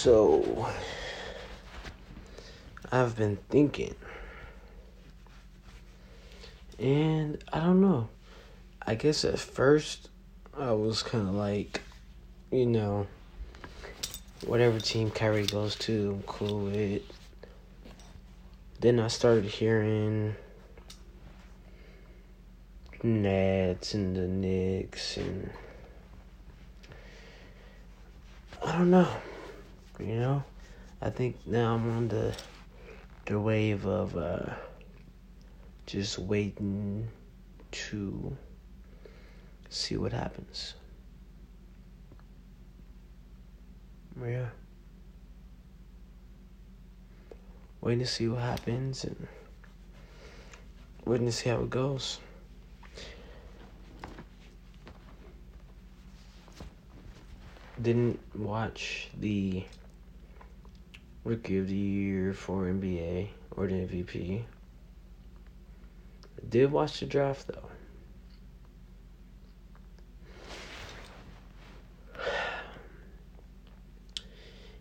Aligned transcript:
So, 0.00 0.68
I've 2.92 3.16
been 3.16 3.36
thinking. 3.50 3.96
And 6.78 7.42
I 7.52 7.58
don't 7.58 7.80
know. 7.80 8.08
I 8.86 8.94
guess 8.94 9.24
at 9.24 9.40
first 9.40 10.08
I 10.56 10.70
was 10.70 11.02
kind 11.02 11.26
of 11.26 11.34
like, 11.34 11.80
you 12.52 12.66
know, 12.66 13.08
whatever 14.46 14.78
team 14.78 15.10
Kyrie 15.10 15.46
goes 15.46 15.74
to, 15.74 16.12
I'm 16.12 16.22
cool 16.28 16.66
with. 16.66 17.02
Then 18.78 19.00
I 19.00 19.08
started 19.08 19.46
hearing 19.46 20.36
Nets 23.02 23.94
and 23.94 24.14
the 24.14 24.28
Knicks 24.28 25.16
and 25.16 25.50
I 28.64 28.78
don't 28.78 28.92
know. 28.92 29.08
You 30.00 30.14
know, 30.14 30.44
I 31.02 31.10
think 31.10 31.36
now 31.46 31.74
I'm 31.74 31.90
on 31.96 32.08
the 32.08 32.36
the 33.26 33.38
wave 33.38 33.84
of 33.84 34.16
uh, 34.16 34.54
just 35.86 36.18
waiting 36.18 37.08
to 37.70 38.36
see 39.68 39.96
what 39.96 40.12
happens. 40.12 40.74
Yeah. 44.20 44.46
Waiting 47.80 48.00
to 48.00 48.06
see 48.06 48.28
what 48.28 48.40
happens 48.40 49.04
and 49.04 49.28
waiting 51.04 51.26
to 51.26 51.32
see 51.32 51.50
how 51.50 51.60
it 51.60 51.70
goes. 51.70 52.18
Didn't 57.80 58.18
watch 58.34 59.08
the 59.20 59.64
Rookie 61.28 61.58
of 61.58 61.68
the 61.68 61.76
Year 61.76 62.32
for 62.32 62.62
NBA 62.62 63.28
or 63.50 63.66
the 63.66 63.74
MVP. 63.74 64.40
I 66.38 66.46
did 66.48 66.72
watch 66.72 67.00
the 67.00 67.06
draft 67.06 67.48
though. 67.48 67.68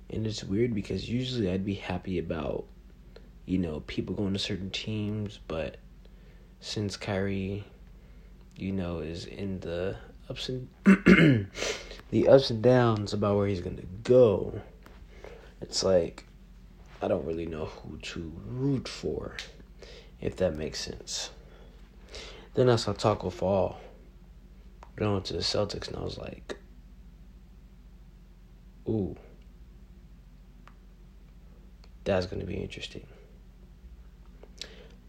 And 0.10 0.26
it's 0.26 0.42
weird 0.42 0.74
because 0.74 1.10
usually 1.10 1.52
I'd 1.52 1.66
be 1.66 1.74
happy 1.74 2.18
about, 2.18 2.64
you 3.46 3.58
know, 3.58 3.82
people 3.86 4.16
going 4.16 4.32
to 4.32 4.40
certain 4.40 4.70
teams, 4.70 5.42
but 5.50 5.76
since 6.62 6.96
Kyrie, 6.96 7.66
you 8.56 8.72
know, 8.72 9.00
is 9.00 9.26
in 9.26 9.60
the 9.60 9.98
ups 10.30 10.48
and 10.48 10.70
the 12.10 12.30
ups 12.30 12.50
and 12.52 12.64
downs 12.64 13.12
about 13.12 13.36
where 13.36 13.48
he's 13.48 13.60
gonna 13.60 13.82
go, 14.04 14.62
it's 15.60 15.84
like 15.84 16.24
I 17.02 17.08
don't 17.08 17.26
really 17.26 17.46
know 17.46 17.66
who 17.66 17.98
to 17.98 18.34
root 18.46 18.88
for, 18.88 19.36
if 20.20 20.36
that 20.38 20.56
makes 20.56 20.80
sense. 20.80 21.30
Then 22.56 22.70
I 22.70 22.76
saw 22.76 22.94
Tacko 22.94 23.32
Fall 23.32 23.80
going 24.96 25.22
to 25.24 25.34
the 25.34 25.40
Celtics, 25.40 25.88
and 25.88 25.98
I 25.98 26.02
was 26.02 26.18
like, 26.18 26.58
ooh 28.90 29.16
that's 32.08 32.26
going 32.26 32.40
to 32.40 32.46
be 32.46 32.56
interesting. 32.56 33.06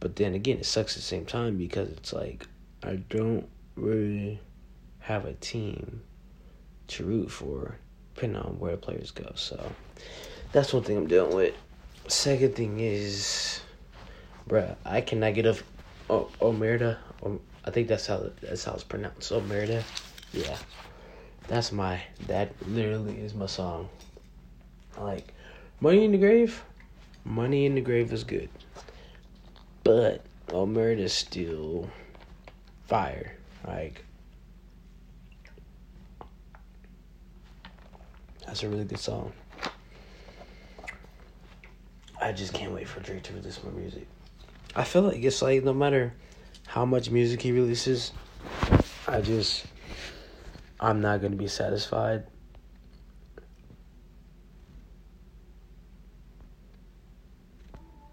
But 0.01 0.17
then 0.17 0.35
again, 0.35 0.59
it 0.59 0.67
sucks 0.67 0.95
at 0.95 0.97
the 0.97 1.03
same 1.03 1.25
time 1.25 1.57
because 1.57 1.89
it's 1.91 2.13
like 2.13 2.47
I 2.83 2.97
don't 3.09 3.49
really 3.77 4.41
have 4.99 5.25
a 5.25 5.33
team 5.35 6.03
to 6.89 7.05
root 7.05 7.31
for, 7.31 7.79
depending 8.15 8.43
on 8.43 8.59
where 8.59 8.73
the 8.73 8.79
players 8.79 9.13
go. 9.13 9.31
So 9.37 9.73
that's 10.53 10.73
one 10.73 10.83
thing 10.83 10.97
I'm 10.97 11.07
dealing 11.07 11.35
with. 11.35 11.55
Second 12.09 12.57
thing 12.57 12.81
is, 12.81 13.61
bruh, 14.49 14.77
I 14.85 15.01
cannot 15.01 15.35
get 15.35 15.47
off 15.47 15.63
oh, 16.11 16.29
Omerta. 16.41 16.97
Oh, 17.23 17.41
I 17.65 17.71
think 17.71 17.89
that's 17.89 18.07
how 18.07 18.31
that's 18.43 18.65
how 18.65 18.73
it's 18.73 18.85
pronounced. 18.85 19.31
Omerta. 19.31 19.83
Yeah, 20.33 20.57
that's 21.47 21.71
my 21.71 22.01
that 22.27 22.53
literally 22.67 23.19
is 23.19 23.35
my 23.35 23.47
song. 23.47 23.89
Like, 24.99 25.33
money 25.81 26.05
in 26.05 26.13
the 26.13 26.19
grave. 26.19 26.65
Money 27.29 27.67
in 27.67 27.75
the 27.75 27.83
Grave 27.83 28.11
is 28.13 28.25
good. 28.25 28.49
But 29.85 30.25
Omerta 30.49 31.01
is 31.01 31.13
still 31.13 31.91
fire. 32.87 33.37
Like 33.67 34.03
that's 38.47 38.63
a 38.63 38.69
really 38.69 38.85
good 38.85 38.99
song. 38.99 39.33
I 42.21 42.33
just 42.33 42.53
can't 42.53 42.73
wait 42.73 42.89
for 42.89 43.01
Drake 43.01 43.23
to 43.25 43.33
release 43.33 43.63
more 43.63 43.73
music. 43.73 44.07
I 44.75 44.85
feel 44.85 45.03
like 45.03 45.23
it's 45.23 45.41
like 45.41 45.63
no 45.63 45.73
matter 45.73 46.13
how 46.67 46.85
much 46.85 47.11
music 47.11 47.41
he 47.43 47.53
releases, 47.53 48.13
I 49.07 49.21
just 49.21 49.67
I'm 50.81 51.01
not 51.01 51.23
gonna 51.23 51.37
be 51.37 51.49
satisfied 51.49 52.25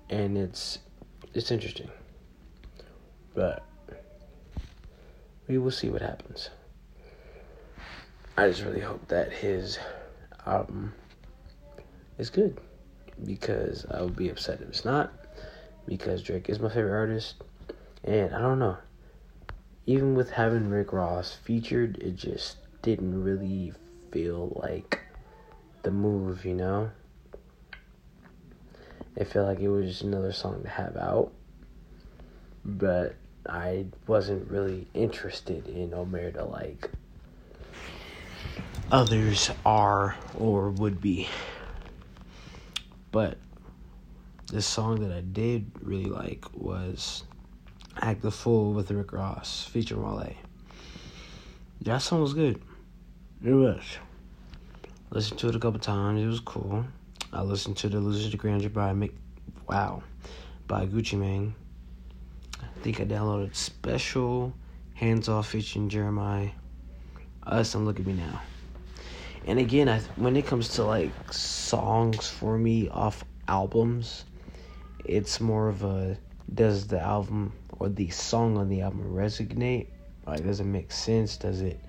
and 0.09 0.37
it's 0.37 0.79
it's 1.33 1.51
interesting. 1.51 1.89
But 3.33 3.65
we 5.47 5.57
will 5.57 5.71
see 5.71 5.89
what 5.89 6.01
happens. 6.01 6.49
I 8.37 8.47
just 8.49 8.63
really 8.63 8.81
hope 8.81 9.07
that 9.07 9.31
his 9.31 9.79
album 10.45 10.93
is 12.17 12.29
good 12.29 12.59
because 13.23 13.85
I 13.89 14.01
would 14.01 14.15
be 14.15 14.29
upset 14.29 14.61
if 14.61 14.69
it's 14.69 14.85
not 14.85 15.11
because 15.87 16.23
Drake 16.23 16.49
is 16.49 16.59
my 16.59 16.69
favorite 16.69 16.97
artist 16.97 17.35
and 18.03 18.33
I 18.33 18.39
don't 18.39 18.59
know. 18.59 18.77
Even 19.85 20.15
with 20.15 20.31
having 20.31 20.69
Rick 20.69 20.93
Ross 20.93 21.33
featured, 21.33 21.97
it 21.99 22.15
just 22.15 22.57
didn't 22.81 23.23
really 23.23 23.73
feel 24.11 24.59
like 24.61 24.99
the 25.83 25.91
move, 25.91 26.45
you 26.45 26.55
know? 26.55 26.89
It 29.15 29.25
felt 29.25 29.47
like 29.47 29.59
it 29.59 29.69
was 29.69 29.87
just 29.87 30.01
another 30.01 30.33
song 30.33 30.63
to 30.63 30.69
have 30.69 30.97
out. 30.97 31.31
But 32.63 33.15
I 33.47 33.85
wasn't 34.07 34.49
really 34.49 34.87
interested 34.93 35.67
in 35.67 35.91
Omerta 35.91 36.51
like 36.51 36.89
others 38.91 39.51
are 39.65 40.15
or 40.37 40.69
would 40.69 41.01
be. 41.01 41.27
But 43.15 43.37
this 44.51 44.65
song 44.65 44.99
that 44.99 45.15
I 45.15 45.21
did 45.21 45.71
really 45.81 46.09
like 46.09 46.43
was 46.53 47.23
Act 48.01 48.21
the 48.21 48.29
Fool 48.29 48.73
with 48.73 48.91
Rick 48.91 49.13
Ross 49.13 49.63
featuring 49.63 50.03
Wale. 50.03 50.33
That 51.83 51.99
song 51.99 52.19
was 52.19 52.33
good. 52.33 52.61
It 53.41 53.53
was. 53.53 53.81
Listened 55.11 55.39
to 55.39 55.47
it 55.47 55.55
a 55.55 55.59
couple 55.59 55.79
times. 55.79 56.21
It 56.21 56.27
was 56.27 56.41
cool. 56.41 56.83
I 57.31 57.41
listened 57.41 57.77
to 57.77 57.87
the 57.87 58.29
to 58.31 58.35
Grandeur 58.35 58.67
by 58.67 58.91
Mick, 58.91 59.13
wow, 59.69 60.03
by 60.67 60.85
Gucci 60.85 61.17
Mane. 61.17 61.55
I 62.61 62.79
think 62.81 62.99
I 62.99 63.05
downloaded 63.05 63.55
Special, 63.55 64.53
Hands 64.93 65.29
Off 65.29 65.47
featuring 65.47 65.87
Jeremiah. 65.87 66.49
Us, 67.47 67.75
and 67.75 67.85
Look 67.85 67.97
at 67.97 68.05
Me 68.05 68.11
Now. 68.11 68.41
And 69.45 69.59
again, 69.59 69.87
I 69.87 69.99
when 70.15 70.35
it 70.35 70.45
comes 70.45 70.69
to 70.75 70.83
like 70.83 71.11
songs 71.31 72.27
for 72.27 72.57
me 72.57 72.89
off 72.89 73.23
albums, 73.47 74.25
it's 75.03 75.39
more 75.39 75.69
of 75.69 75.83
a 75.83 76.17
does 76.53 76.87
the 76.87 76.99
album 76.99 77.53
or 77.79 77.89
the 77.89 78.09
song 78.09 78.57
on 78.57 78.69
the 78.69 78.81
album 78.81 79.13
resonate? 79.13 79.87
Like, 80.25 80.43
does 80.43 80.59
it 80.59 80.65
make 80.65 80.91
sense? 80.91 81.37
Does 81.37 81.61
it 81.61 81.79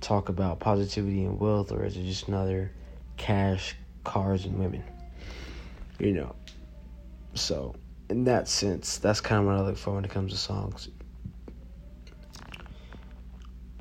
talk 0.00 0.28
about 0.28 0.60
positivity 0.60 1.24
and 1.24 1.38
wealth, 1.38 1.72
or 1.72 1.84
is 1.84 1.96
it 1.96 2.04
just 2.04 2.28
another 2.28 2.72
cash 3.16 3.76
cars 4.04 4.44
and 4.44 4.58
women. 4.58 4.84
You 5.98 6.12
know. 6.12 6.36
So, 7.34 7.74
in 8.08 8.24
that 8.24 8.48
sense, 8.48 8.98
that's 8.98 9.20
kind 9.20 9.40
of 9.40 9.46
what 9.46 9.56
I 9.56 9.60
look 9.62 9.76
for 9.76 9.94
when 9.94 10.04
it 10.04 10.10
comes 10.10 10.32
to 10.32 10.38
songs. 10.38 10.88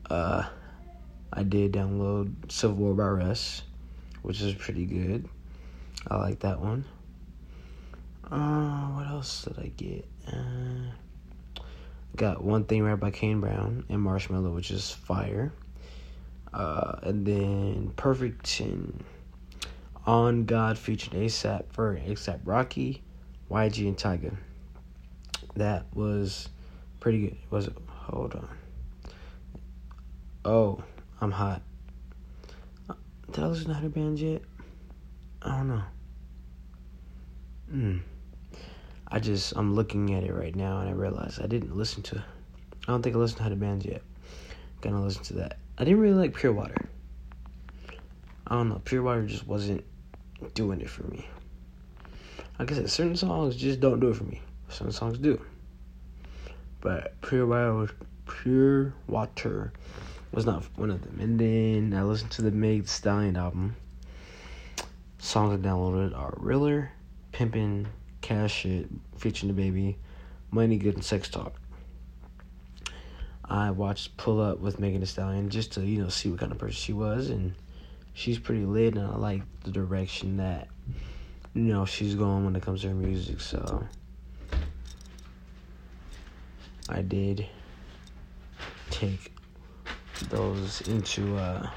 Uh, 0.10 0.44
I 1.31 1.44
did 1.44 1.74
download 1.74 2.51
Civil 2.51 2.77
War 2.77 2.94
by 2.94 3.25
Russ, 3.25 3.62
which 4.22 4.42
is 4.42 4.54
pretty 4.54 4.86
good. 4.86 5.27
I 6.07 6.18
like 6.18 6.39
that 6.39 6.60
one. 6.60 6.86
Uh, 8.31 8.88
what 8.88 9.07
else 9.07 9.44
did 9.44 9.60
I 9.60 9.68
get? 9.75 10.07
Uh, 10.27 11.62
got 12.16 12.44
One 12.44 12.63
Thing 12.63 12.83
Right 12.83 13.00
by 13.00 13.12
Kane 13.12 13.39
Brown 13.39 13.86
and 13.89 14.00
Marshmello, 14.00 14.54
which 14.54 14.72
is 14.72 14.92
fire. 14.92 15.54
Uh, 16.54 17.00
and 17.04 17.25
then 17.25 17.92
Perfect 17.98 18.60
and 18.62 19.04
on 20.06 20.45
God 20.45 20.77
featured 20.77 21.13
ASAP 21.13 21.66
for 21.69 21.98
ASAP 21.98 22.39
Rocky, 22.45 23.01
YG, 23.51 23.88
and 23.88 23.98
Tyga. 23.98 24.36
That 25.56 25.86
was 25.94 26.50
pretty 27.00 27.22
good. 27.22 27.38
Was 27.50 27.68
it? 27.68 27.77
Hold 27.88 28.36
on. 28.36 28.50
Oh, 30.44 30.83
I'm 31.21 31.31
hot. 31.31 31.62
Did 33.31 33.44
I 33.44 33.47
listen 33.47 33.67
to 33.67 33.73
her 33.73 33.89
band 33.89 34.19
yet? 34.19 34.41
I 35.41 35.57
don't 35.57 35.67
know. 35.67 35.83
Hmm. 37.69 37.97
I 39.07 39.19
just 39.19 39.53
I'm 39.56 39.75
looking 39.75 40.13
at 40.13 40.23
it 40.23 40.33
right 40.33 40.56
now 40.56 40.79
and 40.79 40.89
I 40.89 40.94
realize 40.94 41.39
I 41.41 41.47
didn't 41.47 41.75
listen 41.75 42.03
to. 42.03 42.17
I 42.88 42.91
don't 42.91 43.01
think 43.01 43.15
I 43.15 43.19
listened 43.19 43.44
to 43.44 43.50
the 43.50 43.56
bands 43.56 43.85
yet. 43.85 44.01
Gonna 44.81 45.01
listen 45.01 45.23
to 45.23 45.33
that. 45.35 45.57
I 45.77 45.83
didn't 45.83 46.00
really 46.00 46.15
like 46.15 46.35
Pure 46.35 46.53
Water. 46.53 46.89
I 48.47 48.56
don't 48.56 48.69
know. 48.69 48.81
Pure 48.83 49.03
Water 49.03 49.25
just 49.25 49.47
wasn't 49.47 49.83
doing 50.53 50.81
it 50.81 50.89
for 50.89 51.03
me. 51.07 51.27
Like 52.59 52.71
I 52.71 52.75
said, 52.75 52.89
certain 52.89 53.15
songs 53.15 53.56
just 53.56 53.79
don't 53.79 54.00
do 54.00 54.09
it 54.09 54.15
for 54.15 54.25
me. 54.25 54.41
Some 54.69 54.91
songs 54.91 55.17
do. 55.17 55.41
But 56.81 57.19
Pure 57.21 57.47
Water 57.47 57.94
Pure 58.27 58.94
Water 59.07 59.73
was 60.36 60.46
not 60.46 60.66
one 60.76 60.92
of 60.92 61.02
them. 61.02 61.18
And 61.22 61.40
then 61.40 61.98
I 61.98 62.04
listened 62.04 62.32
to 62.32 62.42
the 62.42 62.52
Meg 62.52 62.88
Stallion 62.90 63.38
album. 63.38 63.78
Songs 65.18 65.54
I 65.54 65.68
downloaded 65.68 66.16
are 66.16 66.34
Realer, 66.38 66.92
Pimpin', 67.32 67.88
Cash 68.20 68.54
Shit, 68.54 68.90
featuring 69.18 69.56
DaBaby, 69.56 69.96
Money 70.52 70.78
Good, 70.78 70.96
and 70.96 71.04
Sex 71.04 71.30
Talk. 71.30 71.56
I 73.46 73.72
watched 73.72 74.18
Pull 74.18 74.42
Up 74.42 74.60
with 74.60 74.78
Megan 74.80 75.00
Thee 75.00 75.08
Stallion 75.08 75.50
just 75.50 75.72
to, 75.74 75.82
you 75.82 76.02
know, 76.02 76.10
see 76.10 76.30
what 76.30 76.40
kind 76.40 76.52
of 76.52 76.58
person 76.58 76.76
she 76.76 76.94
was. 76.94 77.30
And 77.30 77.54
she's 78.14 78.38
pretty 78.38 78.66
lit, 78.66 78.96
and 78.96 79.08
I 79.08 79.16
like 79.16 79.42
the 79.64 79.72
direction 79.72 80.38
that, 80.38 80.68
you 81.54 81.62
know, 81.62 81.86
she's 81.86 82.14
going 82.14 82.44
when 82.44 82.56
it 82.56 82.62
comes 82.62 82.82
to 82.82 82.90
her 82.90 82.94
music. 82.94 83.40
So 83.40 83.88
I 86.90 87.02
did 87.02 87.48
take 88.90 89.32
those 90.29 90.81
into 90.81 91.38
uh 91.38 91.69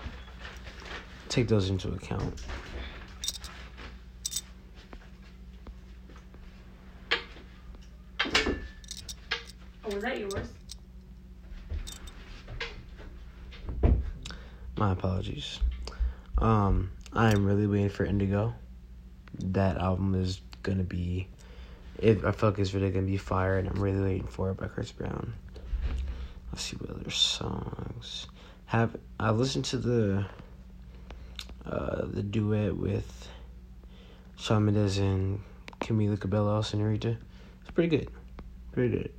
take 1.28 1.48
those 1.48 1.70
into 1.70 1.88
account. 1.88 2.42
Oh, 9.84 9.94
was 9.94 10.02
that 10.02 10.18
yours? 10.18 10.48
My 14.76 14.92
apologies. 14.92 15.60
Um, 16.38 16.90
I 17.12 17.32
am 17.32 17.44
really 17.44 17.66
waiting 17.66 17.88
for 17.88 18.04
Indigo. 18.04 18.54
That 19.40 19.78
album 19.78 20.14
is 20.14 20.40
gonna 20.62 20.84
be. 20.84 21.28
If 21.98 22.24
I 22.24 22.32
feel 22.32 22.50
like 22.50 22.58
it's 22.58 22.74
really 22.74 22.90
gonna 22.90 23.06
be 23.06 23.16
fire, 23.16 23.58
and 23.58 23.68
I'm 23.68 23.82
really 23.82 24.00
waiting 24.00 24.26
for 24.26 24.50
it 24.50 24.56
by 24.56 24.68
Chris 24.68 24.92
Brown. 24.92 25.34
Let's 26.58 26.70
see 26.70 26.76
what 26.78 26.90
other 26.90 27.10
songs 27.10 28.26
have. 28.66 28.96
I 29.20 29.30
listened 29.30 29.64
to 29.66 29.76
the 29.76 30.26
uh, 31.64 32.06
the 32.06 32.20
duet 32.20 32.76
with 32.76 33.28
Shawn 34.34 34.64
Mendes 34.64 34.98
and 34.98 35.38
Camila 35.80 36.18
Cabello, 36.18 36.60
Senorita. 36.62 37.16
It's 37.60 37.70
pretty 37.70 37.96
good. 37.96 38.10
Pretty 38.72 38.88
good. 38.88 39.12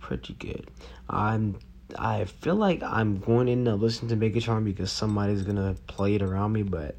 Pretty 0.00 0.32
good. 0.32 0.68
I'm 1.08 1.60
I 1.96 2.24
feel 2.24 2.56
like 2.56 2.82
I'm 2.82 3.20
going 3.20 3.46
in 3.46 3.66
to 3.66 3.76
listen 3.76 4.08
to 4.08 4.16
Megatron 4.16 4.64
because 4.64 4.90
somebody's 4.90 5.42
gonna 5.42 5.76
play 5.86 6.16
it 6.16 6.22
around 6.22 6.54
me, 6.54 6.64
but 6.64 6.96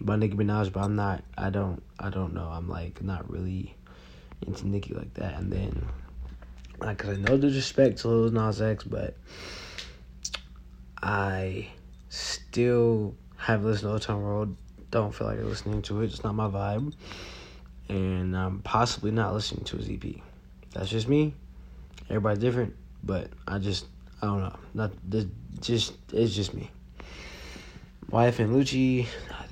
by 0.00 0.16
Nicki 0.16 0.34
Minaj, 0.34 0.72
but 0.72 0.82
I'm 0.82 0.96
not. 0.96 1.24
I 1.36 1.50
don't. 1.50 1.82
I 2.00 2.08
don't 2.08 2.32
know. 2.32 2.48
I'm 2.48 2.70
like 2.70 3.02
not 3.02 3.30
really 3.30 3.76
into 4.46 4.66
Nicki 4.66 4.94
like 4.94 5.12
that. 5.12 5.34
And 5.34 5.52
then, 5.52 5.86
like, 6.82 7.04
I 7.04 7.16
know 7.16 7.36
disrespect 7.36 7.98
to 7.98 8.08
Lil 8.08 8.30
Nas 8.30 8.60
X, 8.60 8.84
but 8.84 9.16
I 11.02 11.68
still 12.08 13.14
have 13.36 13.64
listened 13.64 13.88
to 13.88 13.92
Old 13.92 14.02
Town 14.02 14.22
Road. 14.22 14.56
Don't 14.90 15.14
feel 15.14 15.26
like 15.26 15.38
listening 15.38 15.82
to 15.82 16.02
it. 16.02 16.06
It's 16.06 16.22
not 16.22 16.34
my 16.34 16.48
vibe, 16.48 16.92
and 17.88 18.36
I'm 18.36 18.60
possibly 18.60 19.10
not 19.10 19.32
listening 19.32 19.64
to 19.64 19.76
his 19.78 19.88
EP. 19.88 20.20
That's 20.72 20.90
just 20.90 21.08
me. 21.08 21.34
Everybody 22.08 22.40
different, 22.40 22.76
but 23.02 23.28
I 23.46 23.58
just 23.58 23.86
I 24.20 24.26
don't 24.26 24.40
know. 24.40 24.58
Not 24.74 24.92
this, 25.08 25.26
just 25.60 25.94
it's 26.12 26.34
just 26.34 26.52
me. 26.54 26.70
YFN 28.10 28.52
Lucci, 28.52 29.06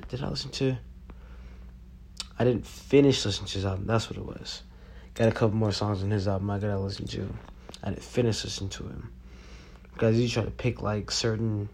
did 0.09 0.23
I 0.23 0.29
listen 0.29 0.51
to? 0.51 0.77
I 2.39 2.45
didn't 2.45 2.67
finish 2.67 3.25
listening 3.25 3.49
to 3.49 3.55
his 3.55 3.65
album. 3.65 3.87
That's 3.87 4.11
what 4.11 4.19
it 4.19 4.25
was. 4.25 4.63
Got 5.21 5.29
a 5.29 5.33
couple 5.33 5.57
more 5.59 5.71
songs 5.71 6.03
on 6.03 6.11
his 6.11 6.27
album 6.27 6.49
I 6.49 6.59
gotta 6.59 6.79
listen 6.79 7.07
to. 7.09 7.29
I 7.85 7.91
didn't 7.91 8.03
finish 8.03 8.43
listening 8.43 8.71
to 8.71 8.85
him 8.85 9.13
because 9.93 10.19
you 10.19 10.27
try 10.27 10.47
to 10.47 10.51
pick 10.51 10.81
like 10.81 11.11
certain. 11.11 11.69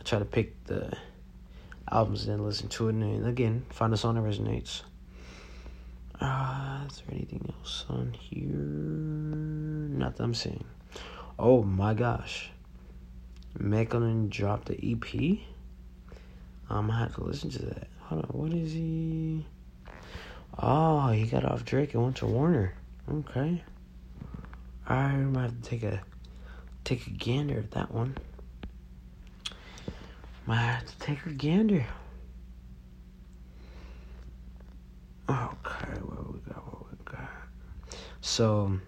I 0.00 0.02
try 0.02 0.18
to 0.18 0.24
pick 0.24 0.64
the 0.64 0.92
albums 1.88 2.26
and 2.26 2.32
then 2.32 2.44
listen 2.44 2.66
to 2.70 2.88
it, 2.88 2.96
and 2.96 3.24
again 3.24 3.66
find 3.70 3.94
a 3.94 3.96
song 3.96 4.16
that 4.16 4.24
resonates. 4.24 4.82
Uh, 6.20 6.80
is 6.90 6.96
there 7.06 7.14
anything 7.14 7.54
else 7.56 7.84
on 7.88 8.12
here? 8.18 8.48
Not 8.48 10.16
that 10.16 10.24
I'm 10.24 10.34
seeing. 10.34 10.64
Oh 11.38 11.62
my 11.62 11.94
gosh. 11.94 12.50
Megalyn 13.56 14.28
dropped 14.28 14.66
the 14.66 14.74
EP? 14.74 15.38
I'm 16.68 16.88
gonna 16.88 16.98
have 16.98 17.14
to 17.14 17.22
listen 17.22 17.48
to 17.50 17.62
that. 17.66 17.86
Hold 18.00 18.24
on, 18.24 18.30
what 18.30 18.52
is 18.52 18.72
he? 18.72 19.46
Oh, 20.58 21.10
he 21.10 21.26
got 21.26 21.44
off 21.44 21.64
Drake 21.64 21.94
and 21.94 22.02
went 22.02 22.16
to 22.16 22.26
Warner. 22.26 22.74
Okay. 23.10 23.62
I 24.86 25.08
might 25.16 25.42
have 25.42 25.62
to 25.62 25.68
take 25.68 25.82
a 25.82 26.00
take 26.84 27.06
a 27.06 27.10
gander 27.10 27.58
at 27.58 27.72
that 27.72 27.92
one. 27.92 28.16
Might 30.46 30.56
have 30.56 30.86
to 30.86 30.98
take 30.98 31.26
a 31.26 31.30
gander. 31.30 31.84
Okay, 35.28 36.00
what 36.02 36.32
we 36.32 36.38
got? 36.40 36.64
What 36.64 36.86
we 36.90 36.96
got? 37.04 37.28
So 38.20 38.78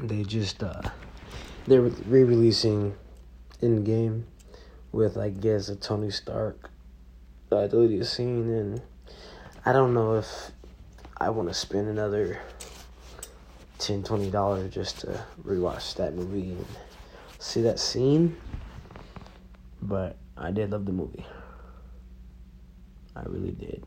they 0.00 0.22
just 0.22 0.62
uh 0.62 0.82
they're 1.66 1.80
re-releasing 1.80 2.94
Endgame 3.62 4.24
with 4.90 5.16
I 5.16 5.30
guess 5.30 5.68
a 5.68 5.76
Tony 5.76 6.10
Stark 6.10 6.70
uh, 7.50 7.66
deleted 7.66 8.06
scene 8.06 8.50
and 8.50 8.82
I 9.64 9.72
don't 9.72 9.94
know 9.94 10.14
if 10.14 10.50
I 11.16 11.30
want 11.30 11.48
to 11.48 11.54
spend 11.54 11.88
another 11.88 12.40
10 13.78 14.02
20 14.02 14.30
dollars 14.30 14.72
just 14.72 15.00
to 15.00 15.24
rewatch 15.44 15.96
that 15.96 16.14
movie 16.14 16.52
and 16.52 16.66
see 17.38 17.62
that 17.62 17.78
scene 17.78 18.36
but 19.82 20.16
I 20.36 20.52
did 20.52 20.70
love 20.70 20.86
the 20.86 20.92
movie. 20.92 21.26
I 23.14 23.22
really 23.26 23.50
did. 23.50 23.84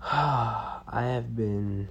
I 0.02 0.82
have 0.88 1.34
been 1.34 1.88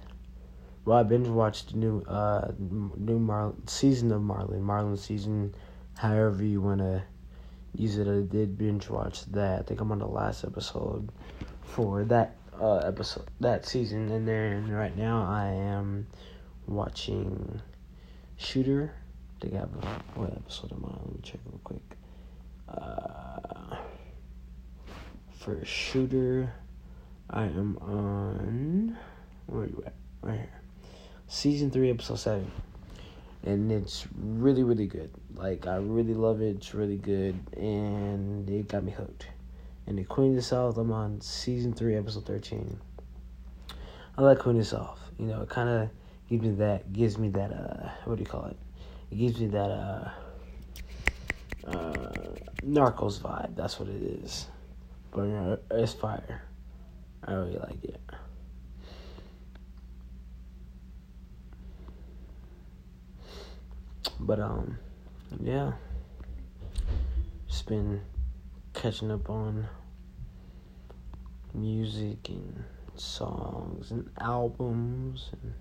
well, 0.84 0.98
I 0.98 1.02
binge 1.04 1.28
watched 1.28 1.72
the 1.72 1.78
new 1.78 2.02
uh 2.02 2.52
new 2.58 3.18
Mar 3.18 3.54
season 3.66 4.12
of 4.12 4.20
Marlon, 4.20 4.62
Marlon 4.62 4.98
season, 4.98 5.54
however 5.96 6.44
you 6.44 6.60
wanna 6.60 7.04
use 7.74 7.98
it. 7.98 8.08
I 8.08 8.20
did 8.20 8.58
binge 8.58 8.88
watch 8.88 9.24
that. 9.26 9.60
I 9.60 9.62
think 9.62 9.80
I'm 9.80 9.92
on 9.92 9.98
the 9.98 10.06
last 10.06 10.44
episode 10.44 11.10
for 11.62 12.04
that 12.04 12.36
uh 12.60 12.78
episode 12.78 13.28
that 13.40 13.66
season, 13.66 14.10
and 14.10 14.26
then 14.28 14.70
right 14.70 14.96
now 14.96 15.24
I 15.24 15.46
am 15.48 16.06
watching 16.66 17.60
Shooter. 18.36 18.94
I 19.36 19.40
think 19.40 19.54
I 19.54 19.58
have 19.58 19.74
a, 19.74 20.20
what 20.20 20.30
episode 20.30 20.72
am 20.72 20.84
I? 20.84 20.90
Let 20.90 21.14
me 21.14 21.20
check 21.22 21.40
real 21.46 21.60
quick. 21.64 21.96
Uh, 22.68 23.76
for 25.38 25.64
Shooter, 25.64 26.52
I 27.30 27.44
am 27.44 27.76
on. 27.78 28.96
Where 29.46 29.62
are 29.62 29.66
you 29.66 29.82
at? 29.86 29.94
Right 30.22 30.38
here 30.38 30.62
season 31.32 31.70
three, 31.70 31.90
episode 31.90 32.18
seven, 32.18 32.50
and 33.44 33.70
it's 33.72 34.06
really, 34.14 34.62
really 34.62 34.86
good. 34.86 35.10
Like 35.34 35.66
I 35.66 35.76
really 35.76 36.14
love 36.14 36.40
it. 36.40 36.56
It's 36.56 36.74
really 36.74 36.96
good, 36.96 37.38
and 37.56 38.48
it 38.48 38.68
got 38.68 38.84
me 38.84 38.92
hooked. 38.92 39.26
And 39.86 39.98
the 39.98 40.04
Queen 40.04 40.30
of 40.30 40.36
the 40.36 40.42
South, 40.42 40.78
I'm 40.78 40.92
on 40.92 41.20
season 41.20 41.72
three, 41.72 41.96
episode 41.96 42.26
thirteen. 42.26 42.78
I 44.16 44.22
like 44.22 44.38
Queen 44.38 44.56
of 44.56 44.62
the 44.62 44.68
South. 44.68 45.00
You 45.18 45.26
know, 45.26 45.42
it 45.42 45.48
kind 45.48 45.68
of 45.68 45.88
gives 46.28 46.42
me 46.42 46.50
that, 46.56 46.92
gives 46.92 47.18
me 47.18 47.28
that. 47.30 47.52
Uh, 47.52 47.90
what 48.04 48.16
do 48.16 48.22
you 48.22 48.28
call 48.28 48.46
it? 48.46 48.56
It 49.10 49.16
gives 49.16 49.40
me 49.40 49.46
that. 49.48 49.70
Uh, 49.70 50.10
uh, 51.66 52.12
Narcos 52.64 53.20
vibe. 53.20 53.54
That's 53.56 53.78
what 53.78 53.88
it 53.88 54.02
is. 54.02 54.46
But 55.10 55.62
it's 55.70 55.92
fire. 55.92 56.42
I 57.24 57.32
really 57.34 57.56
like 57.56 57.84
it. 57.84 58.00
But 64.24 64.38
um, 64.38 64.78
yeah, 65.42 65.72
just 67.48 67.66
been 67.66 68.00
catching 68.72 69.10
up 69.10 69.28
on 69.28 69.68
music 71.52 72.28
and 72.28 72.64
songs 72.94 73.90
and 73.90 74.08
albums 74.20 75.30
and 75.32 75.52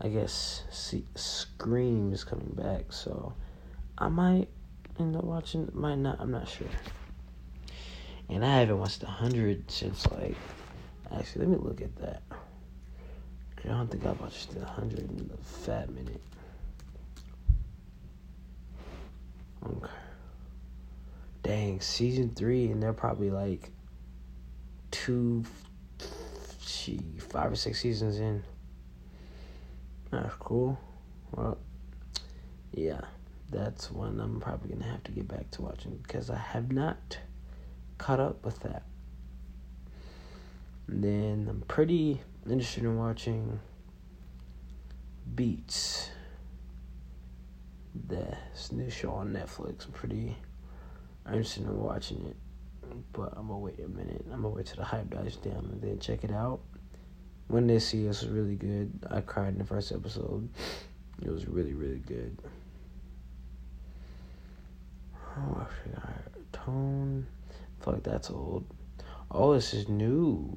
I 0.00 0.08
guess 0.08 0.64
see, 0.70 1.04
Scream 1.14 2.12
is 2.12 2.24
coming 2.24 2.54
back, 2.56 2.90
so 2.90 3.34
I 3.98 4.08
might 4.08 4.48
end 4.98 5.16
up 5.16 5.24
watching. 5.24 5.68
Might 5.74 5.98
not. 5.98 6.20
I'm 6.20 6.30
not 6.30 6.48
sure. 6.48 6.68
And 8.30 8.44
I 8.44 8.60
haven't 8.60 8.78
watched 8.78 9.02
a 9.02 9.06
Hundred 9.06 9.70
since 9.70 10.10
like. 10.12 10.36
Actually, 11.12 11.46
let 11.46 11.48
me 11.48 11.56
look 11.68 11.82
at 11.82 11.96
that. 11.96 12.22
I 13.64 13.68
don't 13.68 13.90
think 13.90 14.06
I've 14.06 14.20
watched 14.20 14.54
a 14.56 14.64
Hundred 14.64 15.10
in 15.10 15.30
a 15.34 15.44
fat 15.44 15.90
minute. 15.90 16.22
Okay. 19.70 19.92
Dang, 21.42 21.80
season 21.80 22.34
three, 22.34 22.66
and 22.66 22.82
they're 22.82 22.92
probably 22.92 23.30
like 23.30 23.70
two, 24.90 25.44
she 26.60 27.00
five 27.30 27.52
or 27.52 27.56
six 27.56 27.80
seasons 27.80 28.18
in. 28.18 28.42
That's 30.10 30.34
cool. 30.34 30.78
Well, 31.32 31.58
yeah, 32.72 33.00
that's 33.50 33.90
one 33.90 34.20
I'm 34.20 34.40
probably 34.40 34.70
gonna 34.74 34.90
have 34.90 35.04
to 35.04 35.12
get 35.12 35.28
back 35.28 35.50
to 35.52 35.62
watching 35.62 35.98
because 36.02 36.30
I 36.30 36.36
have 36.36 36.72
not 36.72 37.18
caught 37.98 38.20
up 38.20 38.44
with 38.44 38.60
that. 38.60 38.82
And 40.86 41.04
then 41.04 41.46
I'm 41.48 41.62
pretty 41.68 42.20
interested 42.48 42.84
in 42.84 42.96
watching 42.96 43.60
Beats. 45.34 46.10
This 47.94 48.72
new 48.72 48.90
show 48.90 49.12
on 49.12 49.32
Netflix. 49.32 49.86
I'm 49.86 49.92
pretty 49.92 50.36
interested 51.26 51.64
in 51.64 51.78
watching 51.78 52.24
it. 52.26 52.36
But 53.12 53.34
I'm 53.36 53.48
gonna 53.48 53.58
wait 53.58 53.78
a 53.80 53.88
minute. 53.88 54.24
I'm 54.32 54.42
gonna 54.42 54.54
wait 54.54 54.66
till 54.66 54.76
the 54.76 54.84
hype 54.84 55.10
dies 55.10 55.36
down 55.36 55.68
and 55.72 55.82
then 55.82 55.98
check 55.98 56.24
it 56.24 56.32
out. 56.32 56.60
When 57.48 57.66
they 57.66 57.78
see 57.78 58.04
was 58.06 58.26
really 58.26 58.56
good. 58.56 59.06
I 59.10 59.20
cried 59.20 59.54
in 59.54 59.58
the 59.58 59.64
first 59.64 59.92
episode. 59.92 60.48
It 61.22 61.30
was 61.30 61.46
really, 61.48 61.74
really 61.74 61.98
good. 61.98 62.38
Oh, 65.14 65.60
I 65.60 65.66
forgot. 65.82 66.52
Tone. 66.52 67.26
I 67.50 67.84
feel 67.84 67.94
like 67.94 68.02
that's 68.02 68.30
old. 68.30 68.64
Oh, 69.30 69.54
this 69.54 69.74
is 69.74 69.88
new. 69.88 70.56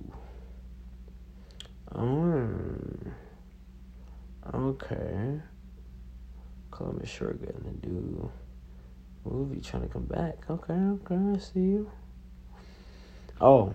Oh. 1.94 2.50
Okay. 4.54 5.42
Columbus 6.72 7.10
Short 7.10 7.40
getting 7.42 7.64
to 7.64 7.88
do 7.88 8.32
movie 9.26 9.62
trying 9.62 9.84
to 9.84 9.90
come 9.90 10.06
back. 10.06 10.50
Okay, 10.50 10.74
okay, 10.74 11.16
I 11.16 11.38
see 11.38 11.60
you. 11.60 11.92
Oh, 13.40 13.74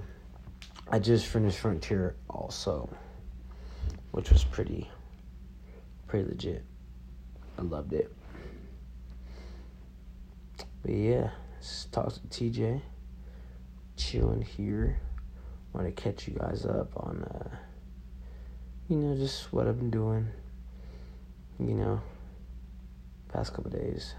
I 0.90 0.98
just 0.98 1.26
finished 1.26 1.58
Frontier 1.58 2.16
also, 2.28 2.88
which 4.12 4.30
was 4.30 4.44
pretty, 4.44 4.88
pretty 6.06 6.28
legit. 6.28 6.64
I 7.58 7.62
loved 7.62 7.92
it. 7.92 8.12
But 10.82 10.92
yeah, 10.92 11.30
talk 11.90 12.12
to 12.12 12.20
TJ. 12.20 12.80
Chilling 13.96 14.42
here. 14.42 15.00
Want 15.72 15.86
to 15.86 16.02
catch 16.02 16.28
you 16.28 16.34
guys 16.34 16.64
up 16.64 16.92
on, 16.96 17.22
uh, 17.24 17.56
you 18.88 18.96
know, 18.96 19.16
just 19.16 19.52
what 19.52 19.66
I've 19.66 19.78
been 19.78 19.90
doing. 19.90 20.28
You 21.58 21.74
know, 21.74 22.00
past 23.36 23.52
couple 23.52 23.70
days. 23.70 24.14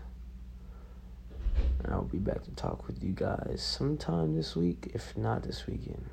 I'll 1.90 2.04
be 2.04 2.20
back 2.20 2.44
to 2.44 2.52
talk 2.52 2.86
with 2.86 3.04
you 3.04 3.14
guys 3.14 3.64
sometime 3.64 4.36
this 4.36 4.56
week, 4.56 4.92
if 4.94 5.18
not 5.18 5.42
this 5.42 5.66
weekend. 5.66 6.06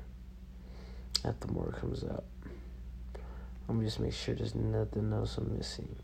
After 1.23 1.47
more 1.49 1.71
comes 1.79 2.03
out. 2.03 2.23
I'm 3.69 3.83
just 3.83 3.99
make 3.99 4.13
sure 4.13 4.33
there's 4.33 4.55
nothing 4.55 5.13
else 5.13 5.37
I'm 5.37 5.55
missing. 5.55 5.95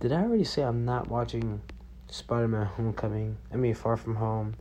Did 0.00 0.12
I 0.12 0.22
already 0.22 0.42
say 0.42 0.62
I'm 0.62 0.84
not 0.84 1.06
watching 1.06 1.60
Spider 2.12 2.46
Man 2.46 2.66
Homecoming? 2.66 3.38
I 3.50 3.56
mean, 3.56 3.72
Far 3.72 3.96
From 3.96 4.16
Home 4.16 4.54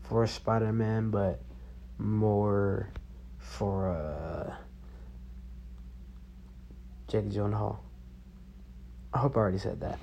for 0.00 0.26
Spider 0.26 0.72
Man, 0.72 1.10
but 1.10 1.38
more 1.98 2.88
for 3.38 3.90
uh, 3.90 4.54
Jake 7.08 7.28
Gyllenhaal. 7.28 7.76
I 9.12 9.18
hope 9.18 9.36
I 9.36 9.40
already 9.40 9.58
said 9.58 9.80
that. 9.82 9.98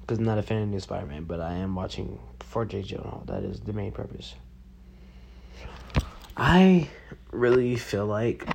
Because 0.00 0.18
I'm 0.18 0.24
not 0.24 0.38
a 0.38 0.42
fan 0.42 0.62
of 0.62 0.68
new 0.70 0.80
Spider 0.80 1.06
Man, 1.06 1.22
but 1.22 1.40
I 1.40 1.54
am 1.54 1.76
watching 1.76 2.18
for 2.40 2.64
Jake 2.64 2.86
Gyllenhaal. 2.86 3.24
That 3.26 3.44
is 3.44 3.60
the 3.60 3.72
main 3.72 3.92
purpose. 3.92 4.34
I 6.36 6.88
really 7.30 7.76
feel 7.76 8.06
like 8.06 8.48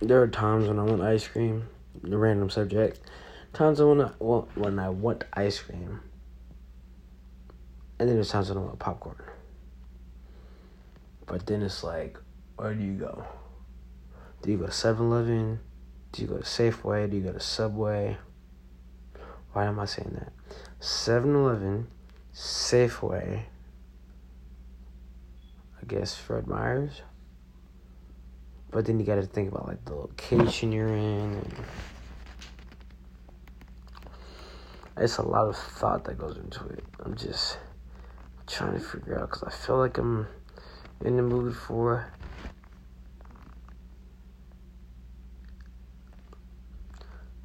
there 0.00 0.22
are 0.22 0.28
times 0.28 0.68
when 0.68 0.78
I 0.78 0.84
want 0.84 1.02
ice 1.02 1.26
cream, 1.26 1.68
the 2.00 2.16
random 2.16 2.48
subject. 2.48 3.00
Times 3.56 3.80
when 3.80 4.02
I 4.02 4.10
want 4.18 4.54
when 4.54 4.78
I 4.78 4.90
want 4.90 5.24
ice 5.32 5.58
cream, 5.60 6.02
and 7.98 8.06
then 8.06 8.16
there's 8.16 8.28
times 8.28 8.50
when 8.50 8.58
I 8.58 8.60
want 8.60 8.78
popcorn. 8.78 9.16
But 11.24 11.46
then 11.46 11.62
it's 11.62 11.82
like, 11.82 12.18
where 12.56 12.74
do 12.74 12.84
you 12.84 12.92
go? 12.92 13.24
Do 14.42 14.50
you 14.50 14.58
go 14.58 14.66
to 14.66 14.72
7 14.72 15.06
Eleven? 15.06 15.60
Do 16.12 16.20
you 16.20 16.28
go 16.28 16.36
to 16.36 16.42
Safeway? 16.42 17.10
Do 17.10 17.16
you 17.16 17.22
go 17.22 17.32
to 17.32 17.40
Subway? 17.40 18.18
Why 19.54 19.64
am 19.64 19.80
I 19.80 19.86
saying 19.86 20.12
that? 20.12 20.34
7 20.84 21.34
Eleven, 21.34 21.86
Safeway, 22.34 23.44
I 25.80 25.84
guess 25.86 26.14
Fred 26.14 26.46
Meyer's. 26.46 27.00
But 28.70 28.84
then 28.84 29.00
you 29.00 29.06
gotta 29.06 29.22
think 29.22 29.50
about 29.50 29.66
like 29.66 29.82
the 29.86 29.94
location 29.94 30.72
you're 30.72 30.88
in. 30.88 31.40
And 31.40 31.54
it's 34.98 35.18
a 35.18 35.22
lot 35.22 35.46
of 35.46 35.56
thought 35.56 36.04
that 36.04 36.18
goes 36.18 36.36
into 36.36 36.64
it. 36.68 36.84
I'm 37.04 37.16
just 37.16 37.58
trying 38.46 38.72
to 38.74 38.80
figure 38.80 39.18
out 39.18 39.30
because 39.30 39.42
I 39.42 39.50
feel 39.50 39.78
like 39.78 39.98
I'm 39.98 40.26
in 41.04 41.16
the 41.16 41.22
mood 41.22 41.54
for 41.54 42.10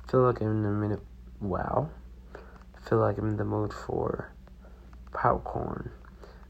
feel 0.10 0.24
like 0.24 0.42
I'm 0.42 0.48
in 0.48 0.64
the 0.64 0.70
minute 0.70 1.02
wow. 1.40 1.90
I 2.36 2.90
feel 2.90 3.00
like 3.00 3.18
I'm 3.18 3.30
in 3.30 3.38
the 3.38 3.46
mood 3.46 3.74
for 3.74 4.32
popcorn, 5.14 5.90